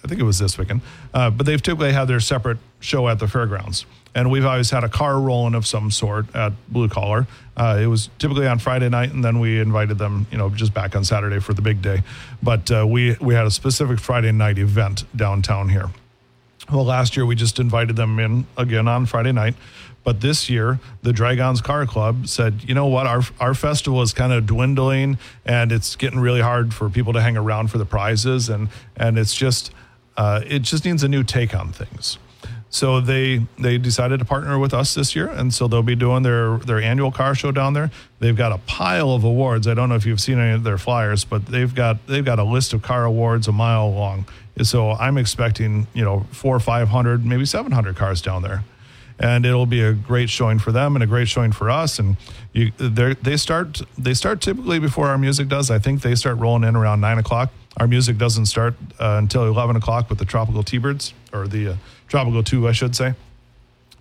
I 0.05 0.09
think 0.09 0.20
it 0.20 0.24
was 0.24 0.38
this 0.38 0.57
weekend, 0.59 0.81
uh, 1.12 1.31
but 1.31 1.46
they've 1.46 1.61
typically 1.61 1.92
had 1.92 2.07
their 2.07 2.20
separate 2.20 2.59
show 2.81 3.09
at 3.09 3.18
the 3.18 3.29
fairgrounds. 3.29 3.87
And 4.14 4.31
we've 4.31 4.44
always 4.44 4.70
had 4.70 4.83
a 4.83 4.88
car 4.88 5.20
rolling 5.20 5.55
of 5.55 5.66
some 5.66 5.90
sort 5.90 6.35
at 6.35 6.53
Blue 6.68 6.88
Collar. 6.88 7.26
Uh, 7.57 7.79
it 7.81 7.87
was 7.87 8.11
typically 8.18 8.46
on 8.46 8.59
Friday 8.59 8.88
night, 8.88 9.12
and 9.12 9.24
then 9.24 9.38
we 9.38 9.61
invited 9.61 9.98
them, 9.98 10.26
you 10.33 10.38
know, 10.38 10.48
just 10.50 10.74
back 10.74 10.96
on 10.96 11.05
Saturday 11.05 11.38
for 11.38 11.55
the 11.55 11.62
big 11.62 11.81
day. 11.81 12.03
But 12.42 12.70
uh, 12.70 12.87
we 12.88 13.16
we 13.20 13.35
had 13.35 13.46
a 13.46 13.50
specific 13.50 14.00
Friday 14.00 14.33
night 14.33 14.59
event 14.59 15.05
downtown 15.14 15.68
here. 15.68 15.90
Well, 16.72 16.85
last 16.85 17.16
year 17.16 17.26
we 17.26 17.35
just 17.35 17.59
invited 17.59 17.96
them 17.96 18.18
in 18.18 18.46
again 18.56 18.87
on 18.87 19.06
Friday 19.06 19.33
night. 19.33 19.54
But 20.02 20.20
this 20.20 20.48
year, 20.48 20.78
the 21.02 21.12
Dragons 21.12 21.61
Car 21.61 21.85
Club 21.85 22.26
said, 22.26 22.64
you 22.66 22.74
know 22.74 22.87
what, 22.87 23.06
our, 23.06 23.22
our 23.38 23.54
festival 23.54 24.00
is 24.00 24.14
kind 24.14 24.33
of 24.33 24.46
dwindling 24.46 25.18
and 25.44 25.72
it's 25.72 25.94
getting 25.94 26.20
really 26.20 26.40
hard 26.40 26.72
for 26.72 26.88
people 26.88 27.12
to 27.12 27.20
hang 27.20 27.37
around 27.37 27.70
for 27.70 27.78
the 27.78 27.85
prizes. 27.85 28.48
And, 28.48 28.68
and 28.96 29.18
it's 29.18 29.35
just, 29.35 29.72
uh, 30.16 30.40
it 30.46 30.61
just 30.61 30.85
needs 30.85 31.02
a 31.02 31.09
new 31.09 31.22
take 31.22 31.54
on 31.54 31.72
things. 31.72 32.18
So 32.72 33.00
they 33.00 33.46
they 33.59 33.78
decided 33.78 34.20
to 34.20 34.24
partner 34.24 34.56
with 34.56 34.72
us 34.72 34.94
this 34.94 35.16
year, 35.16 35.26
and 35.26 35.52
so 35.52 35.66
they'll 35.66 35.83
be 35.83 35.96
doing 35.96 36.22
their 36.22 36.59
their 36.59 36.80
annual 36.80 37.11
car 37.11 37.35
show 37.35 37.50
down 37.50 37.74
there. 37.74 37.90
They've 38.20 38.37
got 38.37 38.52
a 38.52 38.59
pile 38.59 39.11
of 39.11 39.24
awards. 39.24 39.66
I 39.66 39.74
don't 39.74 39.88
know 39.88 39.96
if 39.96 40.06
you've 40.06 40.20
seen 40.20 40.38
any 40.38 40.54
of 40.54 40.62
their 40.62 40.78
flyers, 40.78 41.24
but 41.24 41.46
they've 41.46 41.74
got 41.74 42.06
they've 42.06 42.24
got 42.24 42.38
a 42.38 42.44
list 42.44 42.72
of 42.72 42.83
car 42.83 43.04
awards 43.04 43.48
a 43.48 43.52
mile 43.52 43.90
long. 43.92 44.24
So 44.62 44.92
I'm 44.92 45.18
expecting 45.18 45.88
you 45.94 46.04
know 46.04 46.26
four 46.30 46.54
or 46.54 46.61
five 46.61 46.88
hundred, 46.88 47.26
maybe 47.26 47.44
seven 47.44 47.72
hundred 47.72 47.96
cars 47.96 48.22
down 48.22 48.42
there, 48.42 48.62
and 49.18 49.44
it'll 49.44 49.66
be 49.66 49.83
a 49.83 49.92
great 49.92 50.30
showing 50.30 50.61
for 50.61 50.70
them 50.70 50.94
and 50.94 51.02
a 51.02 51.09
great 51.09 51.26
showing 51.26 51.50
for 51.50 51.70
us. 51.70 51.98
And 51.98 52.16
you 52.52 52.70
they 52.78 53.37
start 53.37 53.83
they 53.98 54.14
start 54.14 54.40
typically 54.40 54.78
before 54.78 55.09
our 55.09 55.18
music 55.18 55.48
does. 55.48 55.72
I 55.72 55.80
think 55.80 56.02
they 56.02 56.14
start 56.14 56.38
rolling 56.38 56.62
in 56.62 56.76
around 56.76 57.00
nine 57.00 57.18
o'clock. 57.18 57.50
Our 57.76 57.87
music 57.87 58.18
doesn't 58.18 58.46
start 58.46 58.74
uh, 58.98 59.16
until 59.18 59.44
eleven 59.44 59.76
o'clock 59.76 60.11
with 60.11 60.18
the 60.18 60.24
Tropical 60.24 60.62
T-Birds 60.62 61.14
or 61.33 61.46
the 61.48 61.68
uh, 61.68 61.76
Tropical 62.09 62.42
Two, 62.42 62.68
I 62.68 62.72
should 62.72 62.96
say. 62.96 63.14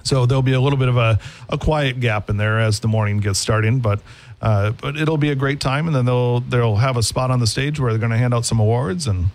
So 0.04 0.26
there'll 0.26 0.42
be 0.42 0.54
a 0.54 0.62
little 0.62 0.80
bit 0.80 0.88
of 0.88 0.98
a, 0.98 1.20
a 1.50 1.58
quiet 1.58 2.00
gap 2.00 2.30
in 2.30 2.38
there 2.38 2.60
as 2.60 2.80
the 2.80 2.88
morning 2.88 3.20
gets 3.20 3.38
starting, 3.38 3.80
but 3.80 4.00
uh, 4.42 4.72
but 4.72 4.96
it'll 4.98 5.18
be 5.18 5.30
a 5.30 5.36
great 5.36 5.60
time, 5.60 5.88
and 5.88 5.96
then 5.96 6.06
they'll 6.06 6.40
they'll 6.40 6.78
have 6.78 6.98
a 6.98 7.04
spot 7.04 7.32
on 7.32 7.40
the 7.40 7.48
stage 7.48 7.80
where 7.80 7.92
they're 7.92 8.00
going 8.00 8.12
to 8.12 8.18
hand 8.18 8.34
out 8.34 8.46
some 8.46 8.60
awards, 8.60 9.08
and 9.08 9.28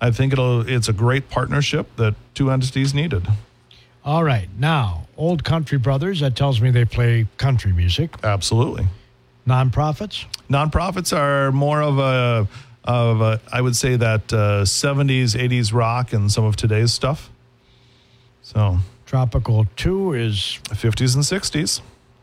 I 0.00 0.10
think 0.10 0.32
it'll 0.32 0.68
it's 0.68 0.88
a 0.88 0.92
great 0.92 1.28
partnership 1.28 1.94
that 1.96 2.14
two 2.34 2.50
entities 2.50 2.94
needed. 2.94 3.28
All 4.04 4.24
right. 4.24 4.48
Now, 4.58 5.06
Old 5.16 5.44
Country 5.44 5.76
Brothers, 5.76 6.20
that 6.20 6.34
tells 6.34 6.60
me 6.60 6.70
they 6.70 6.86
play 6.86 7.26
country 7.36 7.72
music. 7.72 8.16
Absolutely. 8.24 8.86
Nonprofits? 9.46 10.24
Nonprofits 10.48 11.16
are 11.16 11.52
more 11.52 11.82
of 11.82 11.98
a 11.98 12.48
of 12.88 13.20
a, 13.20 13.40
I 13.52 13.60
would 13.60 13.76
say 13.76 13.96
that 13.96 14.32
uh, 14.32 14.64
70s, 14.64 15.36
80s 15.36 15.72
rock 15.74 16.12
and 16.12 16.32
some 16.32 16.44
of 16.44 16.56
today's 16.56 16.92
stuff. 16.92 17.30
So 18.42 18.78
Tropical 19.04 19.66
2 19.76 20.14
is 20.14 20.58
50s 20.70 21.14
and 21.14 21.22
60s. 21.22 21.82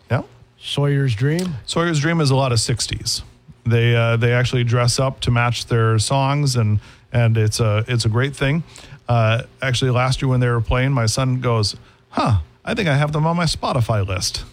Yeah. 0.10 0.24
Sawyer's 0.60 1.14
Dream. 1.14 1.56
Sawyer's 1.68 2.00
Dream 2.00 2.20
is 2.20 2.32
a 2.32 2.36
lot 2.36 2.52
of 2.52 2.58
60s. 2.58 3.22
They 3.68 3.96
uh, 3.96 4.18
they 4.18 4.32
actually 4.32 4.64
dress 4.64 5.00
up 5.00 5.22
to 5.22 5.32
match 5.32 5.66
their 5.66 5.98
songs 5.98 6.56
and 6.56 6.80
and 7.12 7.36
it's 7.36 7.60
a 7.60 7.84
it's 7.88 8.06
a 8.06 8.10
great 8.10 8.36
thing. 8.36 8.64
Uh, 9.08 9.44
actually, 9.60 9.90
last 9.90 10.22
year 10.22 10.30
when 10.30 10.40
they 10.40 10.50
were 10.50 10.62
playing, 10.62 10.92
my 10.92 11.08
son 11.08 11.42
goes, 11.42 11.76
"Huh, 12.10 12.42
I 12.64 12.76
think 12.76 12.88
I 12.88 12.96
have 12.96 13.12
them 13.12 13.26
on 13.26 13.36
my 13.36 13.46
Spotify 13.46 14.06
list." 14.06 14.46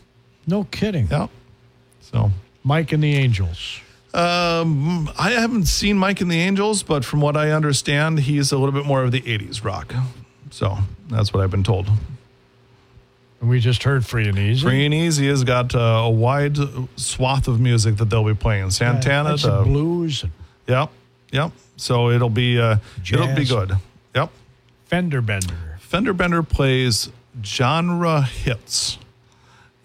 No 0.47 0.65
kidding. 0.65 1.09
Yeah. 1.11 1.27
So 2.01 2.31
Mike 2.65 2.93
and 2.93 3.03
the 3.03 3.15
Angels. 3.17 3.81
Um, 4.15 5.11
I 5.19 5.31
haven't 5.33 5.67
seen 5.67 5.97
Mike 5.97 6.21
and 6.21 6.31
the 6.31 6.41
Angels, 6.41 6.83
but 6.83 7.05
from 7.05 7.21
what 7.21 7.37
I 7.37 7.51
understand, 7.51 8.21
he's 8.21 8.53
a 8.53 8.59
little 8.59 8.73
bit 8.73 8.87
more 8.87 9.03
of 9.03 9.13
the 9.13 9.23
'80s 9.23 9.65
rock. 9.65 9.95
So 10.51 10.79
that's 11.09 11.33
what 11.33 11.43
I've 11.43 11.51
been 11.51 11.65
told. 11.65 11.89
And 13.41 13.51
we 13.51 13.59
just 13.59 13.83
heard 13.83 14.07
Free 14.07 14.29
and 14.29 14.39
Easy. 14.39 14.63
Free 14.63 14.85
and 14.85 14.95
Easy 14.95 15.27
has 15.29 15.43
got 15.43 15.75
uh, 15.75 15.79
a 15.79 16.11
wide 16.11 16.57
swath 16.97 17.49
of 17.49 17.59
music 17.61 17.97
that 17.97 18.11
they'll 18.11 18.25
be 18.25 18.35
playing. 18.35 18.71
Santana, 18.71 19.37
to, 19.39 19.51
of 19.51 19.65
blues. 19.65 20.25
Yep, 20.69 20.91
yep. 21.33 21.53
So 21.77 22.11
it'll 22.11 22.31
be 22.31 22.61
uh, 22.61 22.77
it'll 23.01 23.35
be 23.35 23.45
good. 23.45 23.73
Yep. 24.15 24.31
Fender 24.87 25.21
Bender. 25.21 25.79
Fender 25.81 26.13
Bender 26.13 26.43
plays 26.43 27.11
genre 27.43 28.23
hits, 28.23 28.99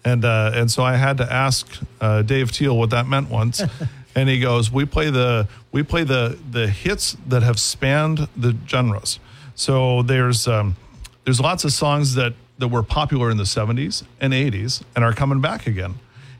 and 0.04 0.24
uh, 0.24 0.52
and 0.54 0.70
so 0.70 0.84
I 0.84 0.96
had 0.96 1.16
to 1.18 1.32
ask 1.32 1.66
uh, 2.00 2.22
Dave 2.22 2.52
Teal 2.52 2.76
what 2.78 2.90
that 2.90 3.08
meant 3.08 3.28
once, 3.28 3.60
and 4.18 4.28
he 4.28 4.40
goes, 4.40 4.70
"We 4.72 4.84
play 4.84 5.10
the 5.10 5.46
we 5.70 5.84
play 5.84 6.02
the 6.02 6.36
the 6.50 6.66
hits 6.66 7.16
that 7.28 7.42
have 7.42 7.60
spanned 7.60 8.28
the 8.36 8.56
genres. 8.66 9.20
So 9.54 10.02
there's 10.02 10.48
um, 10.48 10.76
there's 11.24 11.40
lots 11.40 11.64
of 11.64 11.72
songs 11.72 12.14
that 12.16 12.34
that 12.58 12.68
were 12.68 12.82
popular 12.82 13.30
in 13.30 13.36
the 13.36 13.44
70s 13.44 14.02
and 14.20 14.32
80s 14.32 14.82
and 14.96 15.04
are 15.04 15.12
coming 15.12 15.40
back 15.40 15.68
again. 15.68 15.94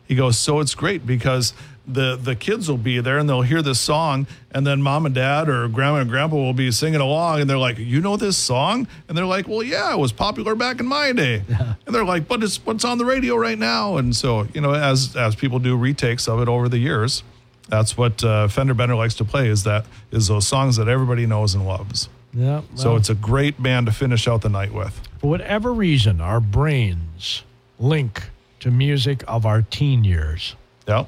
He 0.09 0.17
goes, 0.17 0.37
so 0.37 0.59
it's 0.59 0.75
great 0.75 1.07
because 1.07 1.53
the 1.87 2.17
the 2.17 2.35
kids 2.35 2.69
will 2.69 2.77
be 2.77 3.01
there 3.01 3.19
and 3.19 3.29
they'll 3.29 3.43
hear 3.43 3.63
this 3.63 3.81
song 3.81 4.27
and 4.51 4.67
then 4.67 4.83
mom 4.83 5.07
and 5.07 5.15
dad 5.15 5.49
or 5.49 5.69
grandma 5.69 6.01
and 6.01 6.11
grandpa 6.11 6.37
will 6.37 6.53
be 6.53 6.71
singing 6.71 7.01
along 7.01 7.41
and 7.41 7.49
they're 7.49 7.57
like 7.57 7.79
you 7.79 8.01
know 8.01 8.17
this 8.17 8.37
song 8.37 8.87
and 9.09 9.17
they're 9.17 9.25
like 9.25 9.49
well 9.49 9.63
yeah 9.63 9.95
it 9.95 9.99
was 9.99 10.13
popular 10.13 10.55
back 10.55 10.81
in 10.81 10.87
my 10.87 11.13
day 11.13 11.43
yeah. 11.49 11.75
and 11.87 11.95
they're 11.95 12.05
like 12.05 12.29
but 12.29 12.43
it's 12.43 12.59
what's 12.67 12.85
on 12.85 12.99
the 12.99 13.07
radio 13.07 13.37
right 13.37 13.59
now 13.59 13.97
and 13.97 14.15
so 14.15 14.47
you 14.53 14.61
know 14.61 14.75
as 14.75 15.17
as 15.17 15.35
people 15.35 15.59
do 15.59 15.75
retakes 15.79 16.29
of 16.29 16.43
it 16.43 16.49
over 16.49 16.69
the 16.69 16.77
years 16.79 17.23
that's 17.69 17.97
what 17.97 18.23
uh, 18.25 18.49
Fender 18.49 18.75
Bender 18.75 18.95
likes 18.95 19.15
to 19.15 19.25
play 19.25 19.49
is 19.49 19.65
that 19.65 19.87
is 20.11 20.29
those 20.29 20.47
songs 20.47 20.77
that 20.77 20.89
everybody 20.89 21.27
knows 21.27 21.55
and 21.55 21.67
loves 21.67 22.09
yeah 22.33 22.61
well, 22.61 22.65
so 22.75 22.97
it's 22.97 23.09
a 23.09 23.15
great 23.15 23.63
band 23.63 23.87
to 23.87 23.93
finish 23.93 24.29
out 24.29 24.43
the 24.43 24.49
night 24.49 24.73
with 24.73 25.01
for 25.21 25.31
whatever 25.31 25.73
reason 25.73 26.21
our 26.21 26.41
brains 26.41 27.43
link 27.79 28.31
to 28.61 28.71
music 28.71 29.25
of 29.27 29.47
our 29.47 29.63
teen 29.63 30.05
years 30.05 30.55
yeah 30.87 31.05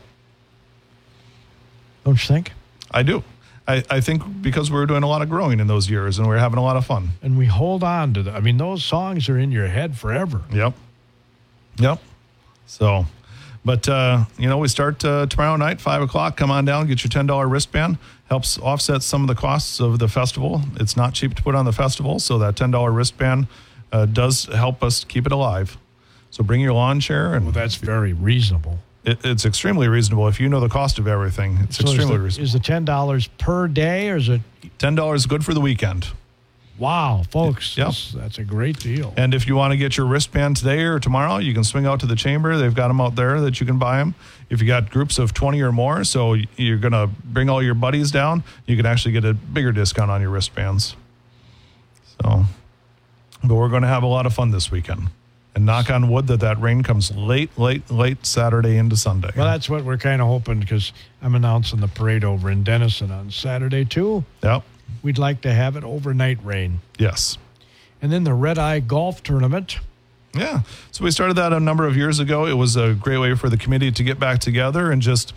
don't 2.04 2.14
you 2.22 2.34
think? 2.34 2.52
I 2.90 3.02
do. 3.02 3.22
I, 3.68 3.84
I 3.88 4.00
think 4.00 4.42
because 4.42 4.70
we 4.70 4.78
were 4.78 4.86
doing 4.86 5.02
a 5.02 5.06
lot 5.08 5.22
of 5.22 5.28
growing 5.28 5.60
in 5.60 5.66
those 5.66 5.88
years 5.88 6.18
and 6.18 6.28
we 6.28 6.34
are 6.34 6.38
having 6.38 6.58
a 6.58 6.62
lot 6.62 6.76
of 6.76 6.84
fun. 6.84 7.10
And 7.22 7.38
we 7.38 7.46
hold 7.46 7.84
on 7.84 8.14
to 8.14 8.22
the, 8.22 8.32
I 8.32 8.40
mean, 8.40 8.56
those 8.56 8.84
songs 8.84 9.28
are 9.28 9.38
in 9.38 9.52
your 9.52 9.68
head 9.68 9.96
forever. 9.96 10.42
Yep. 10.52 10.74
Yep. 11.76 12.00
So, 12.66 13.06
but, 13.64 13.88
uh, 13.88 14.24
you 14.38 14.48
know, 14.48 14.58
we 14.58 14.68
start 14.68 15.04
uh, 15.04 15.26
tomorrow 15.26 15.56
night, 15.56 15.80
5 15.80 16.02
o'clock. 16.02 16.36
Come 16.36 16.50
on 16.50 16.64
down, 16.64 16.86
get 16.86 17.04
your 17.04 17.10
$10 17.10 17.50
wristband. 17.50 17.98
Helps 18.28 18.58
offset 18.58 19.02
some 19.02 19.22
of 19.22 19.28
the 19.28 19.34
costs 19.34 19.80
of 19.80 19.98
the 19.98 20.08
festival. 20.08 20.62
It's 20.76 20.96
not 20.96 21.14
cheap 21.14 21.34
to 21.34 21.42
put 21.42 21.54
on 21.54 21.64
the 21.64 21.72
festival, 21.72 22.20
so 22.20 22.38
that 22.38 22.54
$10 22.54 22.94
wristband 22.94 23.48
uh, 23.92 24.06
does 24.06 24.44
help 24.44 24.82
us 24.82 25.04
keep 25.04 25.26
it 25.26 25.32
alive. 25.32 25.76
So 26.30 26.44
bring 26.44 26.60
your 26.60 26.72
lawn 26.72 27.00
chair. 27.00 27.34
And 27.34 27.46
well, 27.46 27.52
that's 27.52 27.74
very 27.74 28.12
reasonable. 28.12 28.78
It, 29.04 29.18
it's 29.24 29.44
extremely 29.44 29.88
reasonable 29.88 30.28
if 30.28 30.40
you 30.40 30.48
know 30.48 30.60
the 30.60 30.68
cost 30.68 30.98
of 30.98 31.08
everything. 31.08 31.58
It's 31.62 31.78
so 31.78 31.82
extremely 31.82 32.02
is 32.02 32.08
the, 32.08 32.18
reasonable. 32.24 32.44
Is 32.44 32.52
the 32.52 32.60
ten 32.60 32.84
dollars 32.84 33.26
per 33.38 33.66
day, 33.66 34.10
or 34.10 34.16
is 34.16 34.28
it 34.28 34.42
ten 34.78 34.94
dollars 34.94 35.26
good 35.26 35.44
for 35.44 35.54
the 35.54 35.60
weekend? 35.60 36.08
Wow, 36.80 37.24
folks, 37.28 37.76
yep. 37.76 37.88
That's, 37.88 38.12
that's 38.12 38.38
a 38.38 38.44
great 38.44 38.78
deal. 38.78 39.12
And 39.18 39.34
if 39.34 39.46
you 39.46 39.54
want 39.54 39.72
to 39.72 39.76
get 39.76 39.98
your 39.98 40.06
wristband 40.06 40.56
today 40.56 40.80
or 40.84 40.98
tomorrow, 40.98 41.36
you 41.36 41.52
can 41.52 41.62
swing 41.62 41.84
out 41.84 42.00
to 42.00 42.06
the 42.06 42.16
chamber. 42.16 42.56
They've 42.56 42.74
got 42.74 42.88
them 42.88 43.02
out 43.02 43.16
there 43.16 43.38
that 43.42 43.60
you 43.60 43.66
can 43.66 43.78
buy 43.78 43.98
them. 43.98 44.14
If 44.48 44.62
you 44.62 44.66
got 44.66 44.90
groups 44.90 45.18
of 45.18 45.34
20 45.34 45.60
or 45.60 45.72
more, 45.72 46.04
so 46.04 46.36
you're 46.56 46.78
going 46.78 46.92
to 46.92 47.10
bring 47.22 47.50
all 47.50 47.62
your 47.62 47.74
buddies 47.74 48.10
down, 48.10 48.44
you 48.64 48.76
can 48.76 48.86
actually 48.86 49.12
get 49.12 49.26
a 49.26 49.34
bigger 49.34 49.72
discount 49.72 50.10
on 50.10 50.22
your 50.22 50.30
wristbands. 50.30 50.96
So, 52.22 52.44
but 53.44 53.54
we're 53.54 53.68
going 53.68 53.82
to 53.82 53.88
have 53.88 54.02
a 54.02 54.08
lot 54.08 54.24
of 54.24 54.32
fun 54.32 54.50
this 54.50 54.70
weekend 54.70 55.08
and 55.54 55.66
knock 55.66 55.90
on 55.90 56.08
wood 56.08 56.28
that 56.28 56.40
that 56.40 56.58
rain 56.62 56.82
comes 56.82 57.14
late, 57.14 57.50
late, 57.58 57.90
late 57.90 58.24
Saturday 58.24 58.78
into 58.78 58.96
Sunday. 58.96 59.30
Well, 59.36 59.46
that's 59.46 59.68
what 59.68 59.84
we're 59.84 59.98
kind 59.98 60.22
of 60.22 60.28
hoping 60.28 60.60
because 60.60 60.94
I'm 61.20 61.34
announcing 61.34 61.80
the 61.80 61.88
parade 61.88 62.24
over 62.24 62.50
in 62.50 62.64
Dennison 62.64 63.10
on 63.10 63.30
Saturday 63.30 63.84
too. 63.84 64.24
Yep. 64.42 64.62
We'd 65.02 65.18
like 65.18 65.40
to 65.42 65.52
have 65.52 65.76
it 65.76 65.84
overnight 65.84 66.44
rain. 66.44 66.80
Yes. 66.98 67.38
And 68.02 68.12
then 68.12 68.24
the 68.24 68.34
Red 68.34 68.58
Eye 68.58 68.80
Golf 68.80 69.22
Tournament. 69.22 69.78
Yeah. 70.34 70.60
So 70.92 71.04
we 71.04 71.10
started 71.10 71.34
that 71.34 71.52
a 71.52 71.60
number 71.60 71.86
of 71.86 71.96
years 71.96 72.18
ago. 72.18 72.46
It 72.46 72.54
was 72.54 72.76
a 72.76 72.94
great 72.94 73.18
way 73.18 73.34
for 73.34 73.48
the 73.48 73.56
committee 73.56 73.90
to 73.90 74.04
get 74.04 74.18
back 74.18 74.38
together 74.38 74.90
and 74.90 75.02
just 75.02 75.32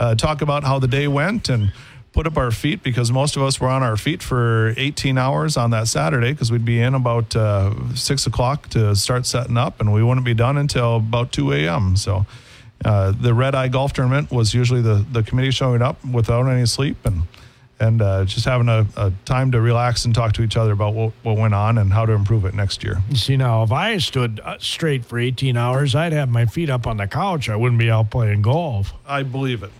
uh, 0.00 0.14
talk 0.14 0.40
about 0.40 0.64
how 0.64 0.78
the 0.78 0.88
day 0.88 1.06
went 1.06 1.48
and 1.48 1.72
put 2.12 2.26
up 2.26 2.36
our 2.36 2.50
feet 2.50 2.82
because 2.82 3.12
most 3.12 3.36
of 3.36 3.42
us 3.42 3.60
were 3.60 3.68
on 3.68 3.82
our 3.82 3.96
feet 3.96 4.22
for 4.22 4.72
18 4.76 5.18
hours 5.18 5.56
on 5.56 5.70
that 5.70 5.86
Saturday 5.86 6.32
because 6.32 6.50
we'd 6.50 6.64
be 6.64 6.80
in 6.80 6.94
about 6.94 7.36
uh, 7.36 7.74
six 7.94 8.26
o'clock 8.26 8.68
to 8.70 8.96
start 8.96 9.26
setting 9.26 9.56
up, 9.56 9.80
and 9.80 9.92
we 9.92 10.02
wouldn't 10.02 10.24
be 10.24 10.34
done 10.34 10.56
until 10.56 10.96
about 10.96 11.32
2 11.32 11.52
a.m. 11.52 11.96
So. 11.96 12.26
Uh, 12.84 13.10
the 13.10 13.34
red 13.34 13.56
eye 13.56 13.66
golf 13.66 13.92
tournament 13.92 14.30
was 14.30 14.54
usually 14.54 14.80
the, 14.80 15.04
the 15.10 15.20
committee 15.24 15.50
showing 15.50 15.82
up 15.82 15.96
without 16.04 16.46
any 16.46 16.64
sleep 16.64 16.96
and 17.04 17.22
and 17.80 18.02
uh, 18.02 18.24
just 18.24 18.44
having 18.44 18.68
a, 18.68 18.86
a, 18.96 19.12
time 19.24 19.52
to 19.52 19.60
relax 19.60 20.04
and 20.04 20.14
talk 20.14 20.32
to 20.32 20.42
each 20.42 20.56
other 20.56 20.72
about 20.72 20.94
what, 20.94 21.12
what 21.22 21.36
went 21.36 21.54
on 21.54 21.78
and 21.78 21.92
how 21.92 22.04
to 22.04 22.12
improve 22.12 22.44
it 22.44 22.54
next 22.54 22.82
year. 22.82 22.98
See, 23.14 23.36
now, 23.36 23.62
if 23.62 23.72
I 23.72 23.98
stood 23.98 24.40
uh, 24.40 24.58
straight 24.58 25.04
for 25.04 25.18
18 25.18 25.56
hours, 25.56 25.94
I'd 25.94 26.12
have 26.12 26.28
my 26.28 26.46
feet 26.46 26.70
up 26.70 26.86
on 26.86 26.96
the 26.96 27.06
couch. 27.06 27.48
I 27.48 27.56
wouldn't 27.56 27.78
be 27.78 27.90
out 27.90 28.10
playing 28.10 28.42
golf. 28.42 28.92
I 29.06 29.22
believe 29.22 29.62
it. 29.62 29.70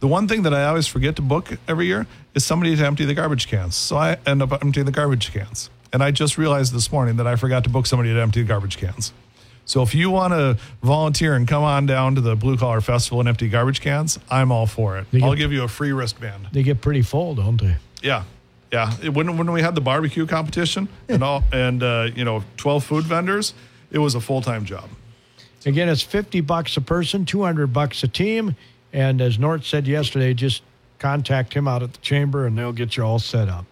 The 0.00 0.08
one 0.08 0.28
thing 0.28 0.42
that 0.42 0.54
I 0.54 0.64
always 0.64 0.86
forget 0.86 1.16
to 1.16 1.22
book 1.22 1.58
every 1.68 1.86
year 1.86 2.06
is 2.34 2.44
somebody 2.44 2.74
to 2.76 2.86
empty 2.86 3.04
the 3.04 3.14
garbage 3.14 3.48
cans. 3.48 3.74
So 3.74 3.96
I 3.96 4.16
end 4.26 4.42
up 4.42 4.52
emptying 4.62 4.86
the 4.86 4.92
garbage 4.92 5.32
cans. 5.32 5.70
And 5.92 6.02
I 6.02 6.10
just 6.10 6.38
realized 6.38 6.72
this 6.72 6.90
morning 6.92 7.16
that 7.16 7.26
I 7.26 7.36
forgot 7.36 7.64
to 7.64 7.70
book 7.70 7.86
somebody 7.86 8.12
to 8.14 8.20
empty 8.20 8.42
the 8.42 8.48
garbage 8.48 8.78
cans. 8.78 9.12
So 9.70 9.82
if 9.82 9.94
you 9.94 10.10
want 10.10 10.32
to 10.32 10.58
volunteer 10.82 11.36
and 11.36 11.46
come 11.46 11.62
on 11.62 11.86
down 11.86 12.16
to 12.16 12.20
the 12.20 12.34
Blue 12.34 12.56
Collar 12.56 12.80
Festival 12.80 13.20
and 13.20 13.28
empty 13.28 13.48
garbage 13.48 13.80
cans, 13.80 14.18
I'm 14.28 14.50
all 14.50 14.66
for 14.66 14.98
it. 14.98 15.08
Get, 15.12 15.22
I'll 15.22 15.36
give 15.36 15.52
you 15.52 15.62
a 15.62 15.68
free 15.68 15.92
wristband. 15.92 16.48
They 16.50 16.64
get 16.64 16.80
pretty 16.80 17.02
full, 17.02 17.36
don't 17.36 17.56
they? 17.60 17.76
Yeah. 18.02 18.24
Yeah. 18.72 18.90
When, 19.10 19.38
when 19.38 19.52
we 19.52 19.62
had 19.62 19.76
the 19.76 19.80
barbecue 19.80 20.26
competition 20.26 20.88
and 21.08 21.22
all, 21.22 21.44
and, 21.52 21.84
uh, 21.84 22.08
you 22.16 22.24
know, 22.24 22.42
12 22.56 22.82
food 22.82 23.04
vendors, 23.04 23.54
it 23.92 24.00
was 24.00 24.16
a 24.16 24.20
full 24.20 24.42
time 24.42 24.64
job. 24.64 24.88
Again, 25.64 25.88
it's 25.88 26.02
50 26.02 26.40
bucks 26.40 26.76
a 26.76 26.80
person, 26.80 27.24
200 27.24 27.72
bucks 27.72 28.02
a 28.02 28.08
team. 28.08 28.56
And 28.92 29.20
as 29.20 29.38
Nort 29.38 29.62
said 29.62 29.86
yesterday, 29.86 30.34
just 30.34 30.64
contact 30.98 31.54
him 31.54 31.68
out 31.68 31.84
at 31.84 31.92
the 31.92 32.00
chamber 32.00 32.44
and 32.44 32.58
they'll 32.58 32.72
get 32.72 32.96
you 32.96 33.04
all 33.04 33.20
set 33.20 33.48
up. 33.48 33.66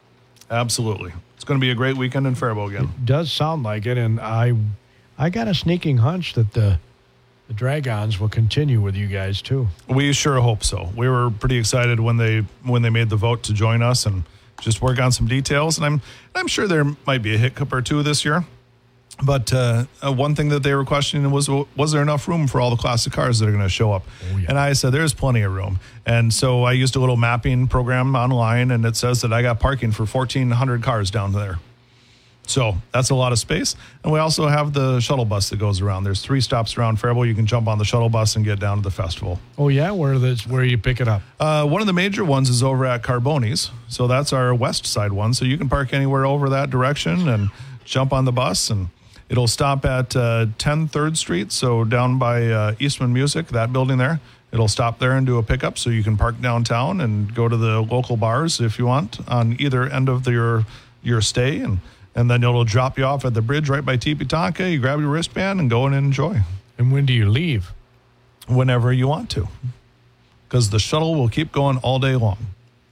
Absolutely. 0.49 1.13
It's 1.35 1.45
going 1.45 1.59
to 1.59 1.61
be 1.61 1.73
a 1.73 1.75
great 1.75 1.97
weekend 1.97 2.29
in 2.29 2.37
Faribault 2.37 2.69
again. 2.69 2.85
It 2.85 3.05
does 3.05 3.33
sound 3.33 3.65
like 3.65 3.85
it. 3.85 3.99
And 3.99 4.21
I 4.21 4.55
I 5.19 5.31
got 5.31 5.49
a 5.49 5.55
sneaking 5.55 5.99
hunch 5.99 6.35
that 6.35 6.53
the 6.53 6.79
the 7.49 7.55
Dragons 7.55 8.21
will 8.21 8.29
continue 8.29 8.81
with 8.83 8.95
you 8.95 9.07
guys 9.07 9.41
too. 9.41 9.69
We 9.89 10.13
sure 10.13 10.39
hope 10.39 10.63
so. 10.63 10.93
We 10.95 11.09
were 11.09 11.31
pretty 11.31 11.57
excited 11.57 11.99
when 11.99 12.19
they 12.19 12.41
when 12.63 12.83
they 12.83 12.91
made 12.91 13.09
the 13.09 13.17
vote 13.17 13.43
to 13.45 13.55
join 13.55 13.83
us 13.83 14.05
and 14.07 14.25
just 14.61 14.83
work 14.83 15.01
on 15.01 15.13
some 15.13 15.27
details. 15.27 15.79
And 15.79 15.87
I'm 15.87 16.03
I'm 16.35 16.47
sure 16.47 16.69
there 16.69 16.85
might 17.07 17.23
be 17.23 17.35
a 17.35 17.39
hiccup 17.39 17.73
or 17.73 17.83
two 17.83 18.03
this 18.03 18.25
year. 18.25 18.45
But 19.21 19.53
uh, 19.53 19.87
uh, 20.05 20.13
one 20.13 20.37
thing 20.37 20.51
that 20.51 20.63
they 20.63 20.75
were 20.75 20.85
questioning 20.85 21.29
was 21.33 21.49
was 21.49 21.91
there 21.91 22.03
enough 22.03 22.29
room 22.29 22.47
for 22.47 22.61
all 22.61 22.71
the 22.71 22.77
classic 22.77 23.13
cars 23.13 23.41
that 23.41 23.49
are 23.49 23.53
going 23.53 23.65
to 23.65 23.69
show 23.69 23.93
up? 23.93 24.05
Oh, 24.33 24.37
yeah. 24.37 24.47
And 24.51 24.59
I 24.59 24.75
said 24.75 24.91
there's 24.93 25.15
plenty 25.15 25.41
of 25.43 25.53
room. 25.53 25.81
And 26.07 26.33
so 26.33 26.63
I 26.63 26.73
used 26.73 26.95
a 26.95 27.01
little 27.01 27.17
mapping 27.17 27.67
program 27.67 28.15
online, 28.15 28.71
and 28.71 28.85
it 28.85 28.95
says 28.95 29.23
that 29.23 29.33
I 29.33 29.43
got 29.43 29.59
parking 29.59 29.91
for 29.91 30.07
1,400 30.07 30.83
cars 30.85 31.11
down 31.11 31.33
there. 31.33 31.59
So 32.49 32.77
that's 32.93 33.11
a 33.11 33.15
lot 33.15 33.33
of 33.33 33.39
space. 33.39 33.77
And 34.03 34.13
we 34.13 34.19
also 34.19 34.49
have 34.49 34.73
the 34.73 35.01
shuttle 35.01 35.25
bus 35.25 35.51
that 35.51 35.59
goes 35.59 35.81
around. 35.81 36.05
There's 36.05 36.23
three 36.23 36.41
stops 36.41 36.77
around 36.77 36.99
Faribault. 36.99 37.27
You 37.27 37.35
can 37.35 37.47
jump 37.47 37.69
on 37.69 37.79
the 37.79 37.85
shuttle 37.85 38.09
bus 38.09 38.37
and 38.37 38.45
get 38.45 38.59
down 38.59 38.79
to 38.79 38.83
the 38.83 38.91
festival. 38.91 39.39
Oh 39.59 39.69
yeah, 39.69 39.91
where 39.91 40.19
the 40.19 40.43
where 40.49 40.65
you 40.65 40.79
pick 40.79 41.01
it 41.01 41.09
up? 41.09 41.23
Uh, 41.39 41.67
one 41.67 41.81
of 41.81 41.87
the 41.87 41.93
major 41.93 42.25
ones 42.25 42.49
is 42.49 42.63
over 42.63 42.87
at 42.87 43.03
Carbone's. 43.03 43.71
So 43.89 44.07
that's 44.07 44.33
our 44.33 44.55
west 44.55 44.87
side 44.87 45.13
one. 45.13 45.35
So 45.35 45.45
you 45.45 45.59
can 45.59 45.69
park 45.69 45.93
anywhere 45.93 46.25
over 46.25 46.49
that 46.49 46.71
direction 46.71 47.29
and 47.29 47.51
jump 47.85 48.13
on 48.13 48.25
the 48.25 48.33
bus 48.33 48.71
and 48.71 48.89
It'll 49.29 49.47
stop 49.47 49.85
at 49.85 50.17
uh, 50.17 50.47
10 50.57 50.89
3rd 50.89 51.17
Street, 51.17 51.53
so 51.53 51.85
down 51.85 52.19
by 52.19 52.47
uh, 52.47 52.75
Eastman 52.79 53.13
Music, 53.13 53.49
that 53.49 53.73
building 53.73 53.99
there. 53.99 54.21
It'll 54.53 54.69
stop 54.69 54.99
there 54.99 55.13
and 55.13 55.27
do 55.27 55.37
a 55.37 55.43
pickup, 55.43 55.77
so 55.77 55.91
you 55.91 56.03
can 56.03 56.17
park 56.17 56.41
downtown 56.41 57.03
and 57.03 57.35
go 57.35 57.47
to 57.47 57.57
the 57.57 57.83
local 57.83 58.17
bars 58.17 58.61
if 58.61 58.79
you 58.79 58.87
want 58.87 59.19
on 59.29 59.57
either 59.61 59.85
end 59.85 60.09
of 60.09 60.25
the, 60.25 60.33
your 60.33 60.65
your 61.03 61.21
stay, 61.21 61.59
and 61.59 61.79
and 62.19 62.29
then 62.29 62.43
it'll 62.43 62.65
drop 62.65 62.99
you 62.99 63.05
off 63.05 63.25
at 63.25 63.33
the 63.33 63.41
bridge 63.41 63.69
right 63.69 63.85
by 63.85 63.97
Teepee 63.97 64.25
Tonka. 64.25 64.73
You 64.73 64.81
grab 64.81 64.99
your 64.99 65.09
wristband 65.09 65.61
and 65.61 65.71
go 65.71 65.87
in 65.87 65.95
and 65.95 66.05
enjoy. 66.05 66.41
And 66.77 66.91
when 66.91 67.07
do 67.07 67.13
you 67.13 67.31
leave? 67.31 67.73
Whenever 68.49 68.93
you 68.93 69.07
want 69.07 69.31
to, 69.31 69.47
because 70.49 70.71
the 70.71 70.81
shuttle 70.81 71.15
will 71.15 71.29
keep 71.29 71.53
going 71.53 71.77
all 71.77 72.01
day 72.01 72.17
long. 72.17 72.39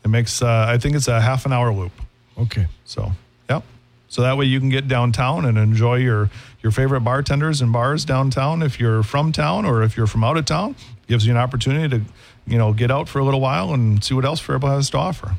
It 0.04 0.08
makes 0.08 0.42
uh, 0.42 0.66
I 0.68 0.78
think 0.78 0.94
it's 0.94 1.08
a 1.08 1.20
half 1.20 1.44
an 1.44 1.52
hour 1.52 1.72
loop. 1.72 1.90
Okay. 2.38 2.68
So 2.84 3.10
yep. 3.50 3.64
so 4.08 4.22
that 4.22 4.36
way 4.36 4.44
you 4.44 4.60
can 4.60 4.68
get 4.68 4.86
downtown 4.86 5.44
and 5.44 5.58
enjoy 5.58 5.96
your, 5.96 6.30
your 6.62 6.70
favorite 6.70 7.00
bartenders 7.00 7.60
and 7.60 7.72
bars 7.72 8.04
downtown 8.04 8.62
if 8.62 8.78
you're 8.78 9.02
from 9.02 9.32
town 9.32 9.64
or 9.64 9.82
if 9.82 9.96
you're 9.96 10.06
from 10.06 10.22
out 10.22 10.36
of 10.36 10.44
town. 10.44 10.76
Gives 11.08 11.26
you 11.26 11.32
an 11.32 11.38
opportunity 11.38 11.88
to, 11.98 12.04
you 12.46 12.58
know, 12.58 12.72
get 12.72 12.92
out 12.92 13.08
for 13.08 13.18
a 13.18 13.24
little 13.24 13.40
while 13.40 13.74
and 13.74 14.04
see 14.04 14.14
what 14.14 14.24
else 14.24 14.38
Faribault 14.38 14.72
has 14.72 14.90
to 14.90 14.98
offer. 14.98 15.34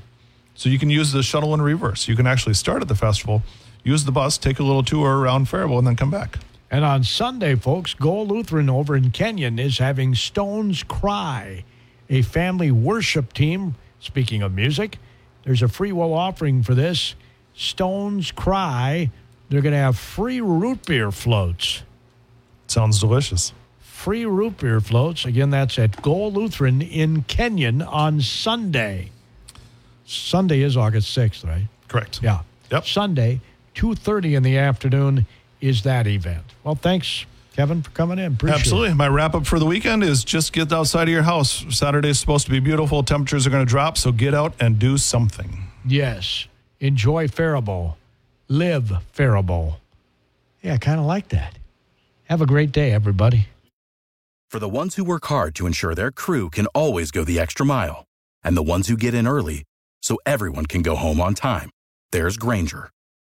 So 0.55 0.67
you 0.67 0.79
can 0.79 0.89
use 0.89 1.11
the 1.11 1.23
shuttle 1.23 1.53
in 1.53 1.61
reverse. 1.61 2.07
You 2.07 2.15
can 2.15 2.27
actually 2.27 2.55
start 2.55 2.81
at 2.81 2.87
the 2.87 2.95
festival, 2.95 3.43
use 3.87 4.03
the 4.03 4.11
bus, 4.11 4.37
take 4.37 4.59
a 4.59 4.63
little 4.63 4.83
tour 4.83 5.17
around 5.17 5.47
Faribault, 5.47 5.79
and 5.79 5.87
then 5.87 5.95
come 5.95 6.11
back. 6.11 6.39
And 6.69 6.83
on 6.83 7.03
Sunday, 7.05 7.55
folks, 7.55 7.93
Gol 7.93 8.27
Lutheran 8.27 8.69
over 8.69 8.95
in 8.95 9.11
Kenyon 9.11 9.57
is 9.57 9.77
having 9.77 10.13
Stones 10.13 10.83
Cry, 10.83 11.63
a 12.09 12.21
family 12.21 12.71
worship 12.71 13.31
team. 13.31 13.75
Speaking 13.99 14.41
of 14.41 14.53
music, 14.53 14.97
there's 15.43 15.61
a 15.61 15.69
free 15.69 15.93
will 15.93 16.13
offering 16.13 16.61
for 16.61 16.75
this. 16.75 17.15
Stones 17.55 18.31
Cry. 18.31 19.09
They're 19.49 19.61
going 19.61 19.73
to 19.73 19.79
have 19.79 19.97
free 19.97 20.41
root 20.41 20.85
beer 20.85 21.09
floats. 21.11 21.83
Sounds 22.67 22.99
delicious. 22.99 23.53
Free 23.79 24.25
root 24.25 24.57
beer 24.57 24.81
floats. 24.81 25.23
Again, 25.23 25.49
that's 25.49 25.79
at 25.79 26.01
Gol 26.01 26.33
Lutheran 26.33 26.81
in 26.81 27.23
Kenyon 27.23 27.81
on 27.81 28.19
Sunday. 28.19 29.11
Sunday 30.05 30.61
is 30.61 30.75
August 30.75 31.17
6th, 31.17 31.45
right? 31.45 31.67
Correct. 31.87 32.19
Yeah. 32.21 32.41
Yep. 32.71 32.85
Sunday, 32.85 33.39
2.30 33.77 34.35
in 34.35 34.43
the 34.43 34.57
afternoon 34.57 35.27
is 35.61 35.83
that 35.83 36.07
event. 36.07 36.43
Well, 36.63 36.75
thanks, 36.75 37.25
Kevin, 37.55 37.83
for 37.83 37.91
coming 37.91 38.17
in. 38.17 38.33
Appreciate 38.33 38.59
Absolutely. 38.59 38.89
It. 38.89 38.95
My 38.95 39.07
wrap 39.07 39.35
up 39.35 39.45
for 39.45 39.59
the 39.59 39.65
weekend 39.65 40.03
is 40.03 40.23
just 40.23 40.51
get 40.51 40.73
outside 40.73 41.03
of 41.03 41.09
your 41.09 41.23
house. 41.23 41.63
Saturday 41.69 42.09
is 42.09 42.19
supposed 42.19 42.45
to 42.45 42.51
be 42.51 42.59
beautiful. 42.59 43.03
Temperatures 43.03 43.45
are 43.45 43.51
going 43.51 43.65
to 43.65 43.69
drop, 43.69 43.97
so 43.97 44.11
get 44.11 44.33
out 44.33 44.53
and 44.59 44.79
do 44.79 44.97
something. 44.97 45.67
Yes. 45.85 46.47
Enjoy 46.79 47.27
Faribault. 47.27 47.95
Live 48.47 48.91
Faribault. 49.11 49.75
Yeah, 50.63 50.73
I 50.73 50.77
kind 50.77 50.99
of 50.99 51.05
like 51.05 51.29
that. 51.29 51.57
Have 52.25 52.41
a 52.41 52.45
great 52.45 52.71
day, 52.71 52.91
everybody. 52.91 53.47
For 54.49 54.59
the 54.59 54.69
ones 54.69 54.95
who 54.95 55.03
work 55.03 55.25
hard 55.25 55.53
to 55.55 55.67
ensure 55.67 55.93
their 55.93 56.11
crew 56.11 56.49
can 56.49 56.65
always 56.67 57.11
go 57.11 57.23
the 57.23 57.39
extra 57.39 57.65
mile, 57.65 58.05
and 58.43 58.57
the 58.57 58.63
ones 58.63 58.87
who 58.87 58.97
get 58.97 59.13
in 59.13 59.27
early 59.27 59.63
so 60.01 60.17
everyone 60.25 60.65
can 60.65 60.81
go 60.81 60.95
home 60.95 61.21
on 61.21 61.33
time, 61.35 61.69
there's 62.11 62.37
Grainger, 62.37 62.89